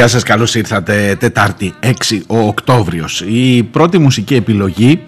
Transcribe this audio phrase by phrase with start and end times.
[0.00, 1.16] Γεια σας, καλώς ήρθατε.
[1.18, 3.20] Τετάρτη 6 ο Οκτώβριος.
[3.26, 5.02] Η πρώτη μουσική επιλογή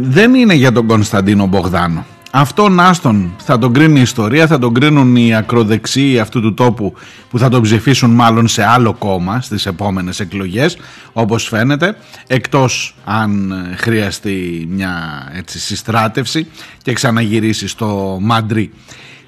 [0.00, 2.06] δεν είναι για τον Κωνσταντίνο Μπογδάνο.
[2.30, 6.94] Αυτόν άστον θα τον κρίνει η ιστορία, θα τον κρίνουν οι ακροδεξιοί αυτού του τόπου
[7.30, 10.76] που θα τον ψηφίσουν μάλλον σε άλλο κόμμα στις επόμενες εκλογές
[11.12, 16.46] όπως φαίνεται εκτός αν χρειαστεί μια έτσι, συστράτευση
[16.82, 18.70] και ξαναγυρίσει στο Μαντρί.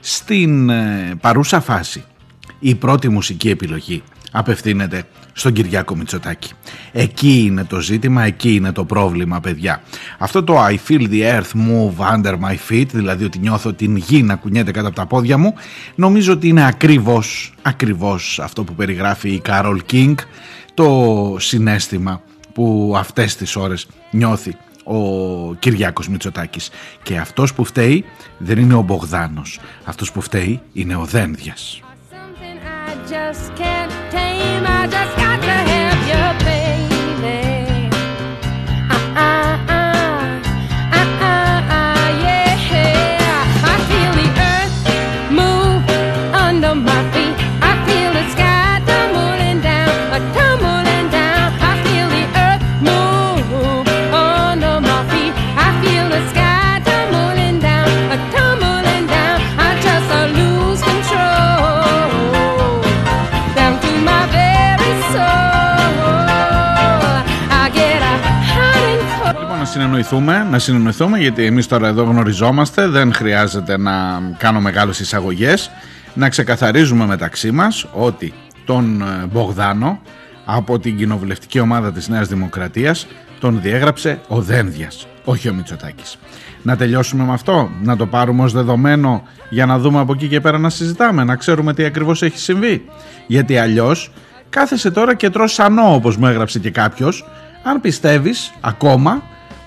[0.01, 2.05] Στην ε, παρούσα φάση
[2.61, 6.53] η πρώτη μουσική επιλογή απευθύνεται στον Κυριάκο Μητσοτάκη.
[6.93, 9.83] Εκεί είναι το ζήτημα, εκεί είναι το πρόβλημα παιδιά.
[10.19, 14.23] Αυτό το I feel the earth move under my feet, δηλαδή ότι νιώθω την γη
[14.23, 15.55] να κουνιέται κάτω από τα πόδια μου,
[15.95, 20.19] νομίζω ότι είναι ακριβώς, ακριβώς αυτό που περιγράφει η Κάρολ Κίνγκ,
[20.75, 22.23] το συνέστημα
[22.53, 26.71] που αυτές τις ώρες νιώθει ο Κυριάκος Μητσοτάκης.
[27.03, 28.05] Και αυτός που φταίει
[28.39, 31.81] δεν είναι ο Μπογδάνος, αυτός που φταίει είναι ο Δένδιας.
[33.11, 34.70] Just can't tame.
[70.03, 75.71] Συνεννοηθούμε, να συνεννοηθούμε γιατί εμείς τώρα εδώ γνωριζόμαστε, δεν χρειάζεται να κάνω μεγάλες εισαγωγές,
[76.15, 78.33] να ξεκαθαρίζουμε μεταξύ μας ότι
[78.65, 80.01] τον ε, Μπογδάνο
[80.45, 83.07] από την κοινοβουλευτική ομάδα της Νέας Δημοκρατίας
[83.41, 86.19] τον διέγραψε ο Δένδιας, όχι ο Μητσοτάκης.
[86.63, 90.41] Να τελειώσουμε με αυτό, να το πάρουμε ως δεδομένο για να δούμε από εκεί και
[90.41, 92.85] πέρα να συζητάμε, να ξέρουμε τι ακριβώς έχει συμβεί.
[93.27, 94.11] Γιατί αλλιώς
[94.51, 97.25] κάθεσαι τώρα και τρως σανό όπως μου έγραψε και κάποιος,
[97.63, 99.23] αν πιστεύεις ακόμα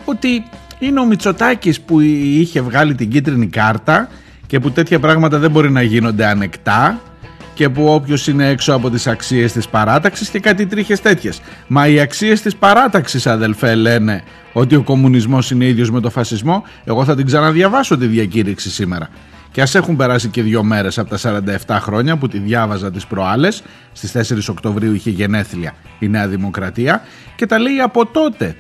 [0.06, 0.44] ότι
[0.80, 4.10] είναι ο Μητσοτάκης που είχε βγάλει την κίτρινη κάρτα
[4.48, 7.00] και που τέτοια πράγματα δεν μπορεί να γίνονται ανεκτά
[7.54, 11.42] και που όποιος είναι έξω από τις αξίες της παράταξης και κάτι τρίχες τέτοιες.
[11.68, 16.64] Μα οι αξίες της παράταξης αδελφέ λένε ότι ο κομμουνισμός είναι ίδιος με το φασισμό.
[16.84, 19.10] Εγώ θα την ξαναδιαβάσω τη διακήρυξη σήμερα.
[19.52, 23.06] Και ας έχουν περάσει και δύο μέρες από τα 47 χρόνια που τη διάβαζα τις
[23.06, 27.02] προάλλες, στις 4 Οκτωβρίου είχε γενέθλια η Νέα Δημοκρατία
[27.36, 28.56] και τα λέει από τότε.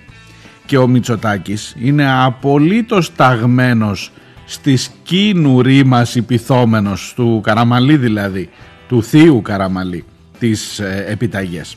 [0.66, 4.12] Και ο Μητσοτάκης είναι απολύτως ταγμένος
[4.46, 8.50] στη σκήνου ρήμας υπηθόμενος του Καραμαλή δηλαδή,
[8.88, 10.04] του θείου Καραμαλή
[10.40, 11.76] της ε, επιταγές.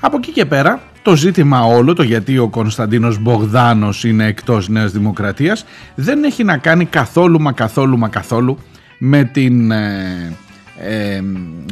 [0.00, 4.92] Από εκεί και πέρα το ζήτημα όλο, το γιατί ο Κωνσταντίνος Μπογδάνος είναι εκτός Νέας
[4.92, 5.64] Δημοκρατίας
[5.94, 8.58] δεν έχει να κάνει καθόλου μα καθόλου μα καθόλου
[8.98, 10.36] με την ε,
[10.78, 11.22] ε,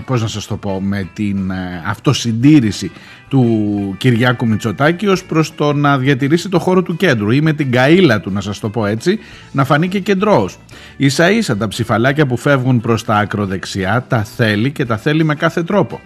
[0.04, 2.90] πώς να σας το πω με την ε, αυτοσυντήρηση
[3.30, 7.30] του Κυριάκου Μητσοτάκη ως προς το να διατηρήσει το χώρο του κέντρου.
[7.30, 9.18] Ή με την καήλα του να σας το πω έτσι
[9.52, 10.58] να φανεί και κεντρός
[10.96, 15.34] ίσα ίσα τα ψηφαλάκια που φεύγουν προς τα ακροδεξιά τα θέλει και τα θέλει με
[15.34, 16.00] κάθε τρόπο.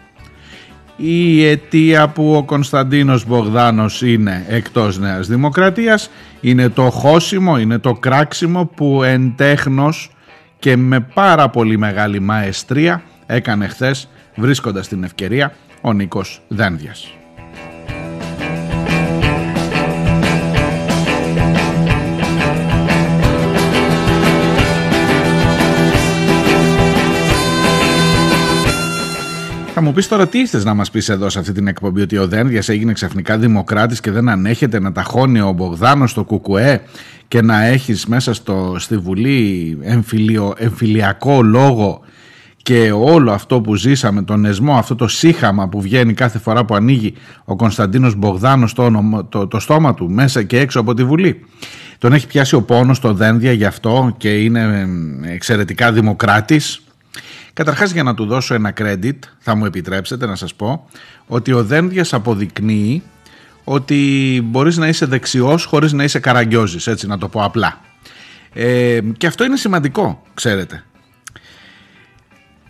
[0.96, 6.10] Η αιτία που ο Κωνσταντίνος Μπογδάνος είναι εκτός Νέας Δημοκρατίας
[6.40, 10.10] είναι το χώσιμο, είναι το κράξιμο που εν τέχνος
[10.58, 15.52] και με πάρα πολύ μεγάλη μαεστρία έκανε χθες βρίσκοντας την ευκαιρία
[15.86, 17.14] ο Νίκος Δένδιας.
[29.74, 32.16] Θα μου πεις τώρα τι ήθελε να μας πεις εδώ σε αυτή την εκπομπή, ότι
[32.16, 36.82] ο Δένδιας έγινε ξαφνικά δημοκράτης και δεν ανέχεται να ταχώνει ο Μπογδάνος στο Κουκουέ
[37.28, 42.00] και να έχεις μέσα στο, στη Βουλή εμφυλιο, εμφυλιακό λόγο
[42.64, 46.74] και όλο αυτό που ζήσαμε, τον εσμό, αυτό το σύχαμα που βγαίνει κάθε φορά που
[46.74, 47.14] ανοίγει
[47.44, 48.90] ο Κωνσταντίνος Μπογδάνος το,
[49.28, 51.44] το, το στόμα του μέσα και έξω από τη Βουλή.
[51.98, 54.88] Τον έχει πιάσει ο πόνος, το δένδια γι' αυτό και είναι
[55.22, 56.80] εξαιρετικά δημοκράτης.
[57.52, 60.88] Καταρχάς για να του δώσω ένα credit, θα μου επιτρέψετε να σας πω,
[61.26, 63.02] ότι ο Δένδιας αποδεικνύει
[63.64, 67.80] ότι μπορείς να είσαι δεξιός χωρίς να είσαι καραγκιόζης, έτσι να το πω απλά.
[68.52, 70.84] Ε, και αυτό είναι σημαντικό, ξέρετε.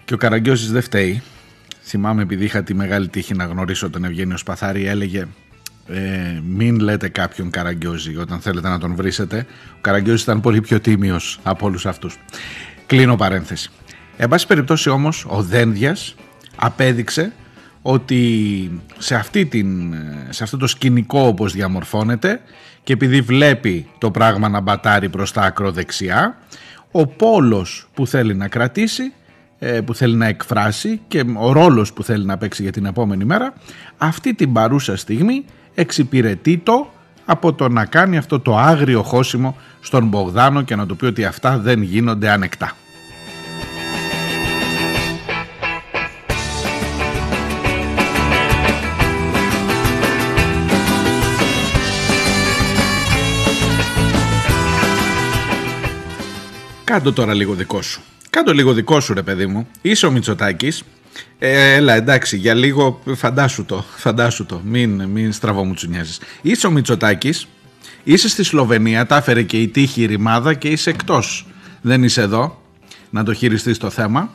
[0.04, 1.22] Και ο Καραγκιόζης δεν φταίει.
[1.82, 5.26] Θυμάμαι επειδή είχα τη μεγάλη τύχη να γνωρίσω τον Ευγένιο Σπαθάρη έλεγε
[5.88, 9.46] ε, μην λέτε κάποιον Καραγκιόζη όταν θέλετε να τον βρίσετε.
[9.74, 12.18] Ο Καραγκιόζης ήταν πολύ πιο τίμιος από όλους αυτούς.
[12.86, 13.70] Κλείνω παρένθεση.
[14.16, 16.14] Εν πάση περιπτώσει όμως ο Δένδιας
[16.56, 17.32] απέδειξε
[17.82, 19.94] ότι σε, αυτή την,
[20.28, 22.40] σε αυτό το σκηνικό όπως διαμορφώνεται
[22.82, 26.38] και επειδή βλέπει το πράγμα να μπατάρει προς τα ακροδεξιά
[26.90, 29.23] ο πόλος που θέλει να κρατήσει ε,
[29.84, 33.52] που θέλει να εκφράσει και ο ρόλος που θέλει να παίξει για την επόμενη μέρα
[33.98, 35.44] αυτή την παρούσα στιγμή
[35.74, 36.90] εξυπηρετεί το
[37.24, 41.24] από το να κάνει αυτό το άγριο χώσιμο στον Μπογδάνο και να του πει ότι
[41.24, 42.72] αυτά δεν γίνονται ανεκτά.
[56.84, 58.00] Κάντο τώρα λίγο δικό σου.
[58.30, 59.68] Κάντο λίγο δικό σου ρε παιδί μου.
[59.82, 60.82] Είσαι ο Μητσοτάκης.
[61.38, 63.84] Ε, έλα εντάξει για λίγο φαντάσου το.
[63.96, 64.60] Φαντάσου το.
[64.64, 66.20] Μην, μην στραβώ μου τσουνιάζεις.
[66.42, 67.46] Είσαι ο Μητσοτάκης.
[68.04, 69.06] Είσαι στη Σλοβενία.
[69.06, 71.46] Τα έφερε και η τύχη η ρημάδα και είσαι εκτός.
[71.80, 72.62] Δεν είσαι εδώ
[73.10, 74.30] να το χειριστείς το θέμα.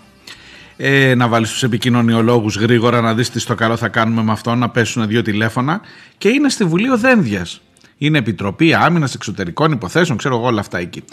[0.78, 4.56] Ε, να βάλεις τους επικοινωνιολόγους γρήγορα να δεις τι στο καλό θα κάνουμε με αυτό
[4.56, 5.82] να πέσουν δύο τηλέφωνα
[6.18, 7.62] και είναι στη Βουλή ο Δένδιας
[8.02, 11.04] είναι Επιτροπή Άμυνας Εξωτερικών Υποθέσεων, ξέρω εγώ όλα αυτά εκεί.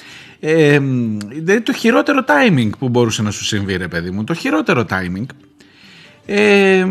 [0.40, 0.78] Ε,
[1.28, 4.24] δηλαδή το χειρότερο timing που μπορούσε να σου συμβεί, ρε παιδί μου.
[4.24, 5.26] Το χειρότερο timing.
[6.26, 6.86] Ε,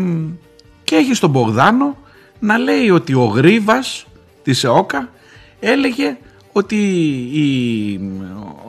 [0.84, 1.98] και έχει τον Μπογδάνο
[2.38, 4.06] να λέει ότι ο Γρίβας
[4.42, 5.08] της ΕΟΚΑ
[5.60, 6.16] έλεγε
[6.52, 6.76] ότι
[7.32, 8.00] η,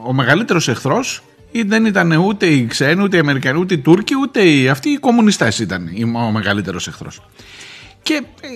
[0.06, 1.22] ο μεγαλύτερος εχθρός
[1.66, 4.98] δεν ήταν ούτε οι ξένοι, ούτε οι Αμερικανοί, ούτε οι Τούρκοι, ούτε οι, αυτοί οι
[4.98, 7.20] κομμουνιστές ήταν ο μεγαλύτερος εχθρός.
[8.02, 8.48] Και ε,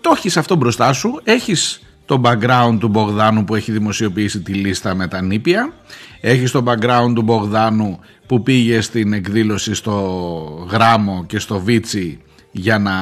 [0.00, 4.94] το έχεις αυτό μπροστά σου, έχεις το background του Μπογδάνου που έχει δημοσιοποιήσει τη λίστα
[4.94, 5.72] με τα νήπια.
[6.20, 12.20] Έχει το background του Μπογδάνου που πήγε στην εκδήλωση στο Γράμμο και στο Βίτσι
[12.50, 12.92] για να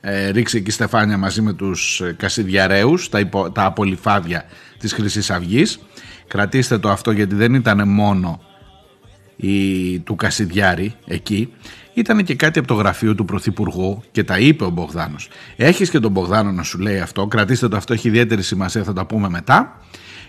[0.00, 4.44] ε, ρίξει εκεί στεφάνια μαζί με τους Κασιδιαρέους, τα, υπο, τα απολυφάδια
[4.78, 5.80] της χρυσής αυγής.
[6.28, 8.40] Κρατήστε το αυτό γιατί δεν ήταν μόνο
[9.40, 11.52] η, του Κασιδιάρη εκεί
[11.94, 15.28] ήταν και κάτι από το γραφείο του Πρωθυπουργού και τα είπε ο Μπογδάνος.
[15.56, 18.92] Έχεις και τον Μπογδάνο να σου λέει αυτό, κρατήστε το αυτό, έχει ιδιαίτερη σημασία, θα
[18.92, 19.80] τα πούμε μετά.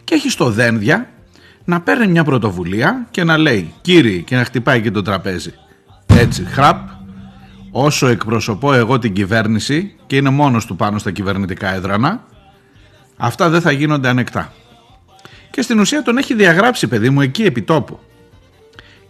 [0.03, 1.09] Και έχει το Δένδια
[1.65, 5.53] να παίρνει μια πρωτοβουλία και να λέει κύριοι και να χτυπάει και το τραπέζι.
[6.07, 6.89] Έτσι, χραπ,
[7.71, 12.23] όσο εκπροσωπώ εγώ την κυβέρνηση και είναι μόνος του πάνω στα κυβερνητικά έδρανα,
[13.17, 14.53] αυτά δεν θα γίνονται ανεκτά.
[15.51, 17.99] Και στην ουσία τον έχει διαγράψει παιδί μου εκεί επί τόπου.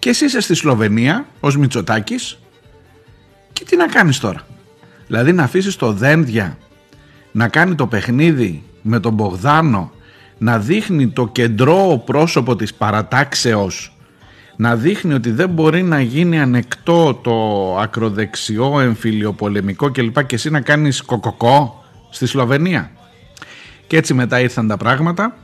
[0.01, 2.39] Και εσύ είσαι στη Σλοβενία ως Μητσοτάκης
[3.53, 4.47] και τι να κάνεις τώρα;
[5.07, 6.57] Δηλαδή να αφήσεις το Δένδια
[7.31, 9.91] να κάνει το παιχνίδι με τον Μπογδάνο
[10.37, 13.95] να δείχνει το κεντρό πρόσωπο της παρατάξεως
[14.55, 20.61] να δείχνει ότι δεν μπορεί να γίνει ανεκτό το ακροδεξιό, εμφυλιοπολεμικό κλπ και εσύ να
[20.61, 22.91] κάνεις κοκοκό στη Σλοβενία.
[23.87, 25.35] Και έτσι μετά ήρθαν τα πράγματα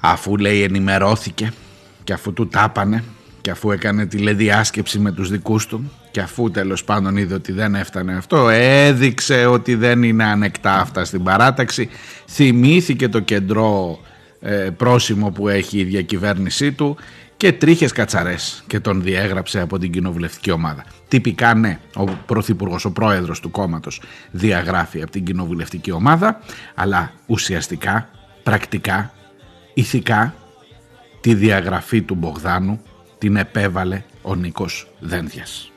[0.00, 1.52] αφού λέει ενημερώθηκε
[2.04, 3.04] και αφού του τάπανε
[3.44, 7.74] και αφού έκανε τηλεδιάσκεψη με τους δικούς του και αφού τέλος πάντων είδε ότι δεν
[7.74, 11.88] έφτανε αυτό έδειξε ότι δεν είναι ανεκτά αυτά στην παράταξη
[12.30, 14.00] θυμήθηκε το κεντρό
[14.40, 16.96] ε, πρόσημο που έχει η διακυβέρνησή του
[17.36, 20.84] και τρίχες κατσαρές και τον διέγραψε από την κοινοβουλευτική ομάδα.
[21.08, 26.40] Τυπικά ναι, ο Πρωθυπουργός, ο πρόεδρος του κόμματος διαγράφει από την κοινοβουλευτική ομάδα
[26.74, 28.08] αλλά ουσιαστικά,
[28.42, 29.12] πρακτικά,
[29.74, 30.34] ηθικά
[31.20, 32.80] τη διαγραφή του Μπογδάνου
[33.24, 35.72] την επέβαλε ο Νίκος Δένδιας.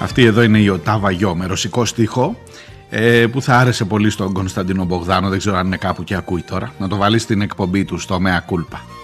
[0.00, 2.36] Αυτή εδώ είναι η Οτάβα Γιώ με ρωσικό στίχο
[2.90, 6.42] ε, που θα άρεσε πολύ στον Κωνσταντίνο Μπογδάνο, δεν ξέρω αν είναι κάπου και ακούει
[6.42, 8.97] τώρα, να το βάλει στην εκπομπή του στο Μέα Κούλπα.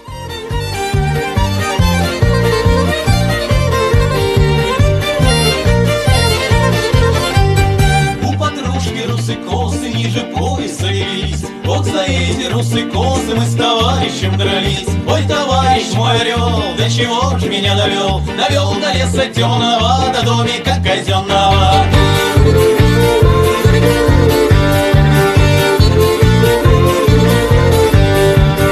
[12.07, 17.75] Эти русые козы мы с товарищем дрались Ой, товарищ мой орел, да чего ж меня
[17.75, 18.21] довел?
[18.37, 21.85] Довел до леса темного, до домика казенного.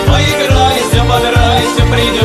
[0.08, 2.23] Поиграйся, подрайся, придется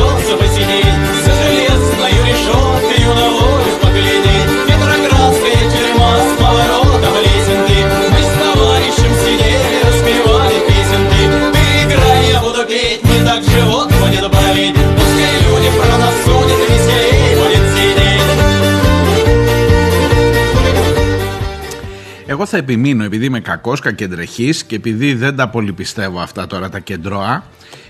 [22.39, 26.69] Εγώ θα επιμείνω επειδή είμαι κακός, κακεντρεχής και επειδή δεν τα πολύ πιστεύω αυτά τώρα
[26.69, 27.43] τα κεντρώα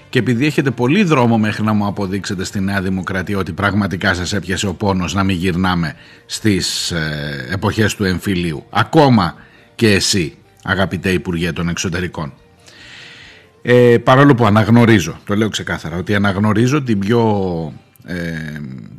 [0.09, 4.33] και επειδή έχετε πολύ δρόμο μέχρι να μου αποδείξετε στη Νέα Δημοκρατία ότι πραγματικά σας
[4.33, 8.65] έπιασε ο πόνος να μην γυρνάμε στις ε, εποχές του εμφυλίου.
[8.69, 9.35] Ακόμα
[9.75, 12.33] και εσύ αγαπητέ Υπουργέ των Εξωτερικών.
[13.61, 17.73] Ε, παρόλο που αναγνωρίζω, το λέω ξεκάθαρα, ότι αναγνωρίζω την πιο
[18.05, 18.15] ε,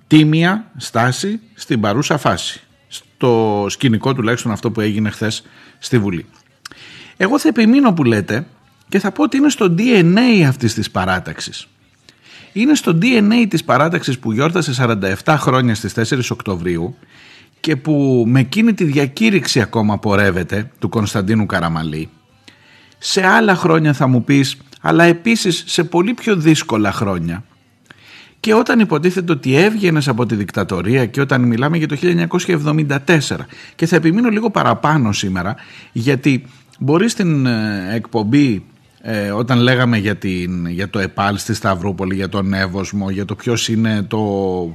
[0.07, 2.61] τίμια στάση στην παρούσα φάση.
[3.23, 5.43] Στο σκηνικό τουλάχιστον αυτό που έγινε χθες
[5.79, 6.27] στη Βουλή.
[7.17, 8.47] Εγώ θα επιμείνω που λέτε
[8.89, 11.69] και θα πω ότι είναι στο DNA αυτής της παράταξης.
[12.53, 16.97] Είναι στο DNA της παράταξης που γιόρτασε 47 χρόνια στις 4 Οκτωβρίου
[17.61, 22.09] και που με εκείνη τη διακήρυξη ακόμα πορεύεται του Κωνσταντίνου Καραμαλή.
[22.99, 27.45] Σε άλλα χρόνια θα μου πεις, αλλά επίσης σε πολύ πιο δύσκολα χρόνια.
[28.41, 31.97] Και όταν υποτίθεται ότι έβγαινε από τη δικτατορία και όταν μιλάμε για το
[33.27, 33.37] 1974
[33.75, 35.57] και θα επιμείνω λίγο παραπάνω σήμερα
[35.93, 36.45] γιατί
[36.79, 38.65] μπορεί στην ε, εκπομπή
[39.03, 43.35] ε, όταν λέγαμε για, την, για το ΕΠΑΛ στη Σταυρούπολη, για τον Εύωσμο, για το
[43.35, 44.19] ποιος είναι το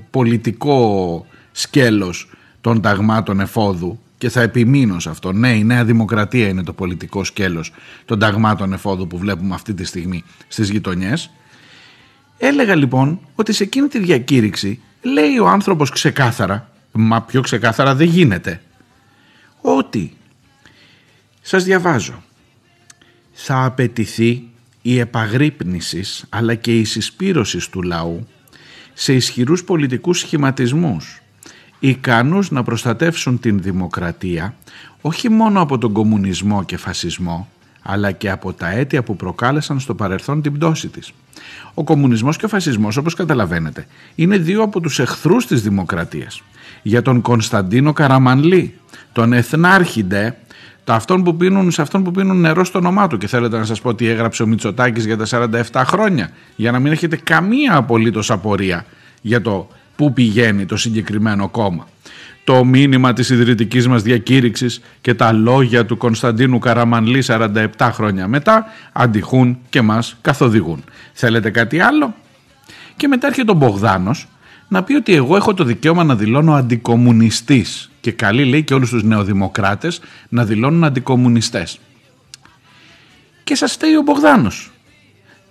[0.10, 2.30] πολιτικό σκέλος
[2.62, 5.32] των ταγμάτων εφόδου και θα επιμείνω σε αυτό.
[5.32, 7.72] Ναι, η Νέα Δημοκρατία είναι το πολιτικό σκέλος
[8.06, 11.32] των ταγμάτων εφόδου που βλέπουμε αυτή τη στιγμή στις γειτονιές.
[12.38, 18.08] Έλεγα λοιπόν ότι σε εκείνη τη διακήρυξη λέει ο άνθρωπος ξεκάθαρα, μα πιο ξεκάθαρα δεν
[18.08, 18.62] γίνεται,
[19.62, 20.18] ότι
[21.42, 22.24] σας διαβάζω
[23.32, 24.44] θα απαιτηθεί
[24.82, 28.28] η επαγρύπνησης αλλά και η συσπήρωσης του λαού
[28.94, 31.22] σε ισχυρούς πολιτικούς σχηματισμούς
[31.80, 34.56] ικανούς να προστατεύσουν την δημοκρατία
[35.02, 37.50] όχι μόνο από τον κομμουνισμό και φασισμό
[37.88, 41.12] αλλά και από τα αίτια που προκάλεσαν στο παρελθόν την πτώση της.
[41.74, 46.42] Ο κομμουνισμός και ο φασισμός όπως καταλαβαίνετε είναι δύο από τους εχθρούς της δημοκρατίας.
[46.82, 48.74] Για τον Κωνσταντίνο Καραμανλή,
[49.12, 50.36] τον Εθνάρχιντε
[50.84, 53.18] το αυτόν που πίνουν, σε αυτόν που πίνουν νερό στο όνομά του.
[53.18, 55.26] Και θέλετε να σας πω τι έγραψε ο Μητσοτάκης για τα
[55.72, 58.86] 47 χρόνια, για να μην έχετε καμία απολύτως απορία
[59.22, 61.88] για το πού πηγαίνει το συγκεκριμένο κόμμα.
[62.46, 68.66] Το μήνυμα της ιδρυτικής μας διακήρυξης και τα λόγια του Κωνσταντίνου Καραμανλή 47 χρόνια μετά
[68.92, 70.84] αντιχούν και μας καθοδηγούν.
[71.14, 72.16] Θέλετε κάτι άλλο;
[72.96, 74.28] Και μετά έρχεται ο Μπογδάνος
[74.68, 78.90] να πει ότι εγώ έχω το δικαίωμα να δηλώνω αντικομουνιστής και καλεί λέει και όλους
[78.90, 81.80] τους νεοδημοκράτες να δηλώνουν αντικομουνιστές.
[83.44, 84.72] Και σας στέει ο Μπογδάνος.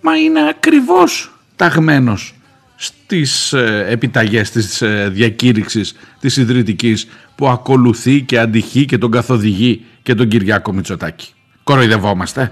[0.01, 2.35] Μα είναι ακριβώς ταγμένος
[2.75, 9.85] στις ε, επιταγές της ε, διακήρυξης της ιδρυτικής που ακολουθεί και αντιχεί και τον καθοδηγεί
[10.03, 11.27] και τον Κυριάκο Μητσοτάκη.
[11.63, 12.51] Κοροϊδευόμαστε.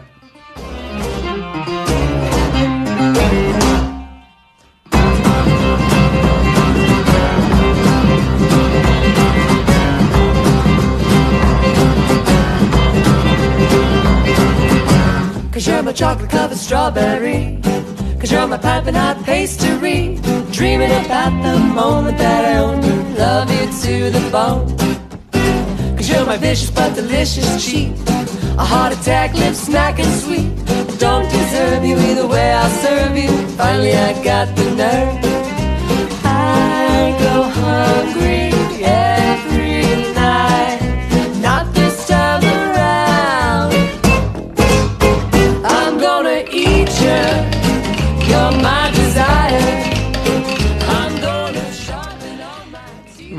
[15.54, 17.60] Cause you're my chocolate covered strawberry.
[18.24, 20.18] Cause you're my piping hot pastry.
[20.50, 22.80] Dreaming about the moment that I own.
[23.16, 24.78] Love you to the bone.
[25.98, 27.92] Cause you're my vicious but delicious cheat.
[28.58, 30.54] A heart attack, lips smacking sweet.
[30.70, 33.30] I don't deserve you either way, I'll serve you.
[33.58, 35.20] Finally, I got the nerve.
[36.24, 38.23] I go hungry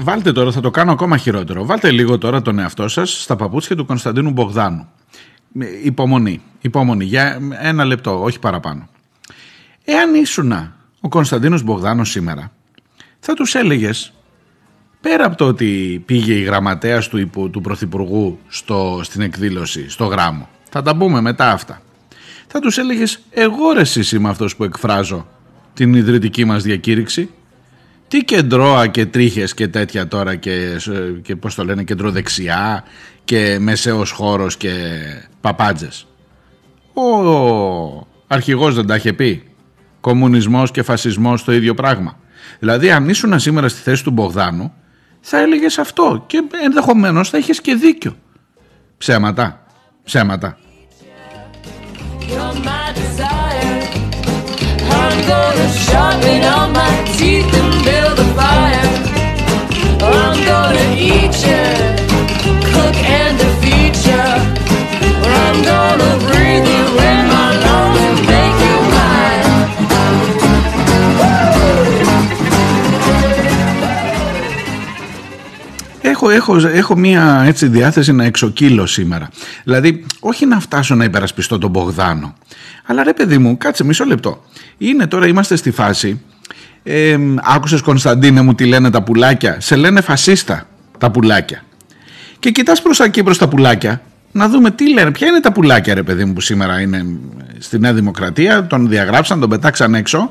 [0.05, 1.65] Βάλτε τώρα, θα το κάνω ακόμα χειρότερο.
[1.65, 4.89] Βάλτε λίγο τώρα τον εαυτό σας στα παπούτσια του Κωνσταντίνου Μπογδάνου.
[5.53, 8.89] Με Υπομονή, υπομονή, για ένα λεπτό, όχι παραπάνω.
[9.85, 12.53] Εάν ήσουνα ο Κωνσταντίνος Μπογδάνος σήμερα,
[13.19, 14.13] θα τους έλεγες,
[15.01, 20.05] πέρα από το ότι πήγε η γραμματέας του, υπο- του Πρωθυπουργού στο, στην εκδήλωση, στο
[20.05, 21.83] γράμμο, θα τα πούμε μετά αυτά,
[22.47, 25.27] θα τους έλεγες, εγώ ρε εσείς είμαι αυτός που εκφράζω
[25.75, 27.31] την ιδρυτική μας διακήρυξη,
[28.09, 30.81] τι κεντρώα και τρίχες και τέτοια τώρα και,
[31.23, 32.85] και πώς το λένε κεντροδεξιά
[33.25, 34.71] και μεσαίος χώρος και
[35.41, 36.07] παπάντζες.
[36.93, 39.43] Ο αρχηγός δεν τα είχε πει.
[40.01, 42.19] Κομμουνισμός και φασισμός το ίδιο πράγμα.
[42.59, 44.73] Δηλαδή, αν ήσουν σήμερα στη θέση του Μπογδάνου,
[45.21, 48.17] θα έλεγες αυτό και ενδεχομένως θα είχες και δίκιο.
[48.99, 49.67] Ψέματα.
[50.05, 50.59] Ψέματα.
[52.21, 53.83] You're my desire.
[55.01, 57.64] I'm gonna sharpen all my teeth
[76.07, 79.29] Έχω, έχω, έχω μία έτσι διάθεση να εξοκύλω σήμερα.
[79.65, 82.35] Δηλαδή, όχι να φτάσω να υπερασπιστώ τον Μπογδάνο.
[82.87, 84.45] Αλλά ρε παιδί μου, κάτσε μισό λεπτό.
[84.79, 86.21] Είναι τώρα, είμαστε στη φάση.
[86.83, 90.67] Ε, άκουσες Κωνσταντίνε μου τι λένε τα πουλάκια; Σε λένε φασίστα
[91.05, 91.63] τα πουλάκια.
[92.39, 94.01] Και κοιτάς προς τα εκεί προς τα πουλάκια
[94.33, 95.11] να δούμε τι λένε.
[95.11, 97.05] Ποια είναι τα πουλάκια ρε παιδί μου που σήμερα είναι
[97.59, 98.67] στη Νέα Δημοκρατία.
[98.67, 100.31] Τον διαγράψαν, τον πετάξαν έξω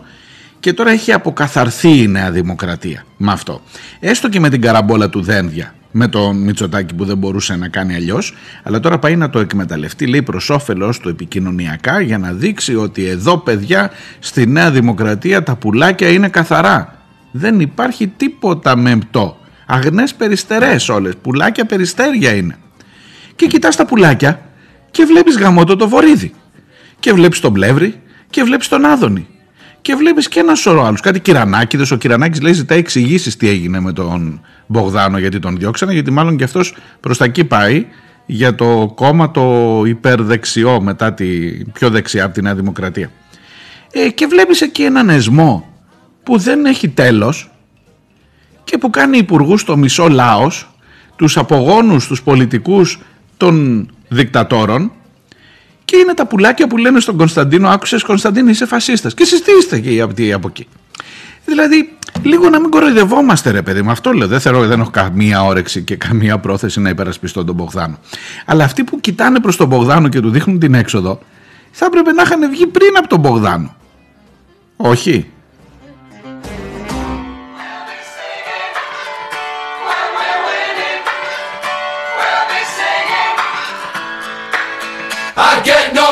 [0.59, 3.61] και τώρα έχει αποκαθαρθεί η Νέα Δημοκρατία με αυτό.
[3.99, 7.95] Έστω και με την καραμπόλα του Δένδια, με το Μητσοτάκι που δεν μπορούσε να κάνει
[7.95, 12.75] αλλιώς, αλλά τώρα πάει να το εκμεταλλευτεί, λέει προς όφελος του επικοινωνιακά, για να δείξει
[12.75, 16.97] ότι εδώ, παιδιά, στη Νέα Δημοκρατία τα πουλάκια είναι καθαρά.
[17.31, 19.37] Δεν υπάρχει τίποτα μεμπτό.
[19.65, 22.58] Αγνές περιστερές όλες, πουλάκια περιστέρια είναι.
[23.36, 24.41] Και κοιτάς τα πουλάκια
[24.91, 26.34] και βλέπεις γαμότο το βορίδι.
[27.00, 29.27] Και βλέπεις τον Πλεύρη και βλέπεις τον Άδωνη.
[29.82, 31.01] Και βλέπεις και ένα σωρό άλλους.
[31.01, 31.91] Κάτι κυρανάκιδες.
[31.91, 35.93] Ο Κυρανάκης λέει ζητάει εξηγήσεις τι έγινε με τον Μπογδάνο γιατί τον διώξανε.
[35.93, 37.86] Γιατί μάλλον και αυτός προς τα εκεί πάει
[38.25, 41.25] για το κόμμα το υπερδεξιό μετά τη
[41.74, 43.12] πιο δεξιά από τη Νέα Δημοκρατία.
[43.91, 45.67] Ε, και βλέπεις εκεί έναν εσμό
[46.24, 47.52] που δεν έχει τέλος
[48.63, 50.70] και που κάνει υπουργούς στο μισό λαός,
[51.15, 53.00] τους απογόνους, τους πολιτικούς
[53.38, 54.91] των δικτατόρων.
[55.86, 60.01] Και είναι τα πουλάκια που λένε στον Κωνσταντίνο άκουσες Κωνσταντίνο είσαι φασίστας και συστήστε και
[60.01, 60.67] από, από εκεί.
[61.46, 63.91] Δηλαδή λίγο να μην κοροϊδευόμαστε ρε παιδί μου.
[63.91, 64.27] Αυτό λέω.
[64.27, 67.98] Δεν, θέλω, δεν έχω καμία όρεξη και καμία πρόθεση να υπερασπιστώ τον Μπογδάνο.
[68.46, 71.20] Αλλά αυτοί που κοιτάνε προς τον Μπογδάνο και του δείχνουν την έξοδο
[71.72, 73.75] θα έπρεπε να είχαν βγει πριν από τον Μπογδάνο.
[74.77, 75.32] Όχι
[85.63, 86.02] get no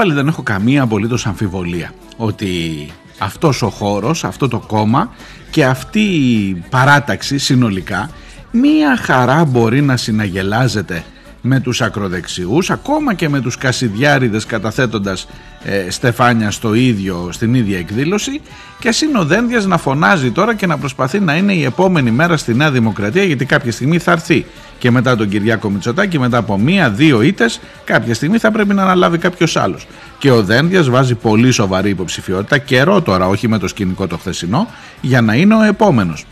[0.00, 2.86] πάλι δεν έχω καμία απολύτως αμφιβολία ότι
[3.18, 5.12] αυτός ο χώρος, αυτό το κόμμα
[5.50, 8.10] και αυτή η παράταξη συνολικά
[8.50, 11.04] μία χαρά μπορεί να συναγελάζεται
[11.40, 15.26] με τους ακροδεξιούς ακόμα και με τους κασιδιάριδες καταθέτοντας
[15.64, 18.40] ε, στεφάνια στο ίδιο, στην ίδια εκδήλωση.
[18.78, 22.10] Και ας είναι ο Δένδιας να φωνάζει τώρα και να προσπαθεί να είναι η επόμενη
[22.10, 24.46] μέρα στη Νέα Δημοκρατία γιατί κάποια στιγμή θα έρθει.
[24.78, 29.18] Και μετά τον Κυριάκο Μητσοτάκη μετά από μία-δύο ήτες κάποια στιγμή θα πρέπει να αναλάβει
[29.18, 29.86] κάποιος άλλος.
[30.18, 34.66] Και ο Δένδιας βάζει πολύ σοβαρή υποψηφιότητα καιρό τώρα όχι με το σκηνικό το χθεσινό
[35.00, 36.26] για να είναι ο επόμενος.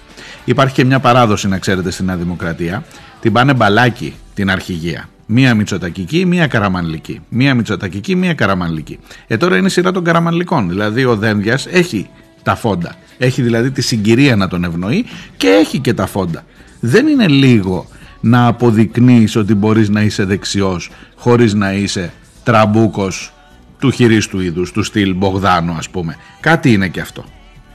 [0.44, 2.84] Υπάρχει και μια παράδοση να ξέρετε στη Νέα Δημοκρατία
[3.20, 5.08] την πάνε μπαλάκι την αρχηγία.
[5.26, 7.20] Μία μητσοτακική, μία καραμανλική.
[7.28, 8.98] Μία μητσοτακική, μία καραμανλική.
[9.26, 10.68] Ε, τώρα είναι η σειρά των καραμανλικών.
[10.68, 12.08] Δηλαδή ο Δένδιας έχει
[12.42, 12.94] τα φόντα.
[13.18, 15.04] Έχει δηλαδή τη συγκυρία να τον ευνοεί
[15.36, 16.44] και έχει και τα φόντα.
[16.80, 17.86] Δεν είναι λίγο
[18.20, 23.32] να αποδεικνύεις ότι μπορείς να είσαι δεξιός χωρίς να είσαι τραμπούκος
[23.78, 26.16] του χειρίστου είδους, του στυλ Μπογδάνου ας πούμε.
[26.40, 27.24] Κάτι είναι και αυτό.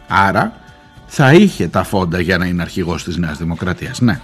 [0.08, 0.54] Άρα
[1.06, 4.02] θα είχε τα φόντα για να είναι αρχηγός της Νέας Δημοκρατίας.
[4.02, 4.20] Ναι.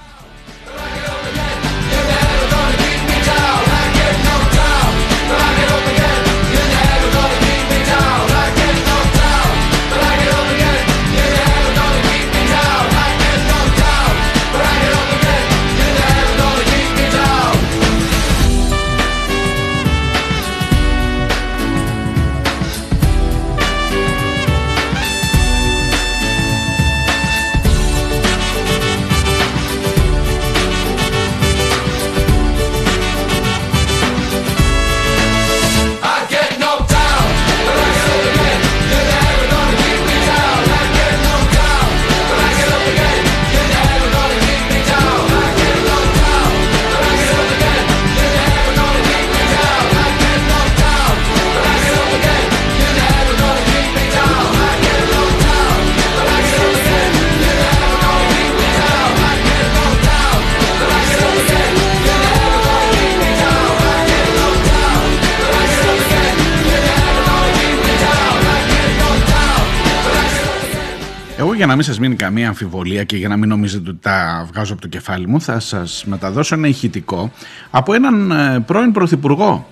[71.59, 74.73] Για να μην σας μείνει καμία αμφιβολία και για να μην νομίζετε ότι τα βγάζω
[74.73, 77.31] από το κεφάλι μου θα σας μεταδώσω ένα ηχητικό
[77.69, 79.67] από έναν ε, πρώην πρωθυπουργό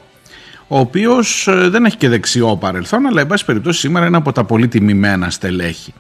[0.68, 4.32] ο οποίος ε, δεν έχει και δεξιό παρελθόν αλλά εν πάση περιπτώσει σήμερα είναι από
[4.32, 5.94] τα πολύ τιμημένα στελέχη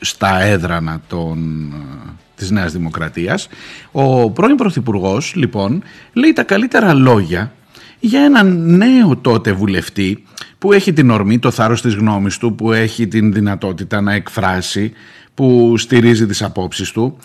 [0.00, 1.38] στα έδρανα των,
[1.72, 3.48] ε, της Νέας Δημοκρατίας.
[3.92, 7.52] Ο πρώην Πρωθυπουργός, λοιπόν, λέει τα καλύτερα λόγια
[8.00, 10.24] για έναν νέο τότε βουλευτή
[10.58, 14.92] που έχει την ορμή, το θάρρος της γνώμης του, που έχει την δυνατότητα να εκφράσει,
[15.42, 17.16] που στηρίζει τις απόψεις του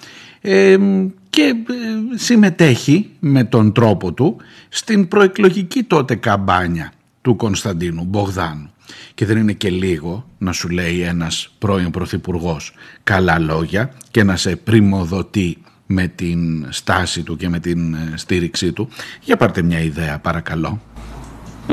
[1.30, 4.38] και ε, συμμετέχει με τον τρόπο του
[4.70, 8.70] στην προεκλογική τότε καμπάνια του Κωνσταντίνου Μπογδάνου.
[9.14, 14.36] Και δεν είναι και λίγο να σου λέει ένας πρώην πρωθυπουργός καλά λόγια και να
[14.36, 18.90] σε πρημοδοτεί με την στάση του και με την ε, στήριξή του.
[19.22, 20.82] Για πάρτε μια ιδέα παρακαλώ.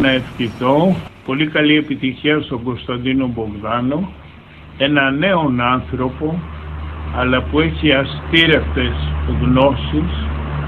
[0.01, 4.13] Να ευχηθώ πολύ καλή επιτυχία στον Κωνσταντίνο Μπογδάνο,
[4.79, 6.39] ένα νέο άνθρωπο
[7.17, 8.95] αλλά που έχει αστήρευτες
[9.41, 10.27] γνώσεις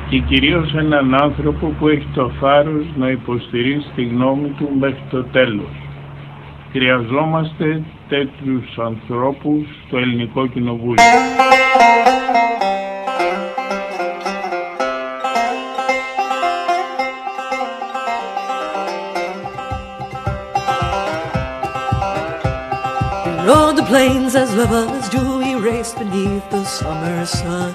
[0.08, 5.24] και κυρίως έναν άνθρωπο που έχει το θάρρος να υποστηρίζει τη γνώμη του μέχρι το
[5.24, 5.70] τέλος.
[6.72, 11.04] Χρειαζόμαστε τέτοιους ανθρώπους στο Ελληνικό Κοινοβούλιο.
[23.50, 27.72] Rode the plains as lovers do, we raced beneath the summer sun.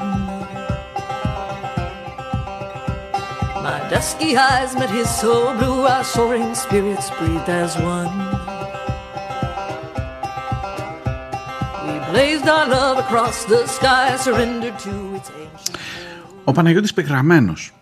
[3.66, 8.14] My dusky eyes met his so blue, our soaring spirits breathed as one.
[11.86, 15.78] We blazed our love across the sky, surrendered to its ancient.
[16.44, 17.74] Ο Παναγιώτης Πεγραμμένος,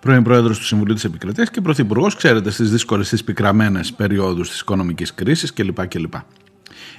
[0.00, 4.60] πρώην πρόεδρος του Συμβουλίου της Επικρατείας και πρωθυπουργός, ξέρετε, στις δύσκολες, στις πικραμένες περιόδους της
[4.60, 5.86] οικονομικής κρίσης κλπ.
[5.86, 6.14] κλπ.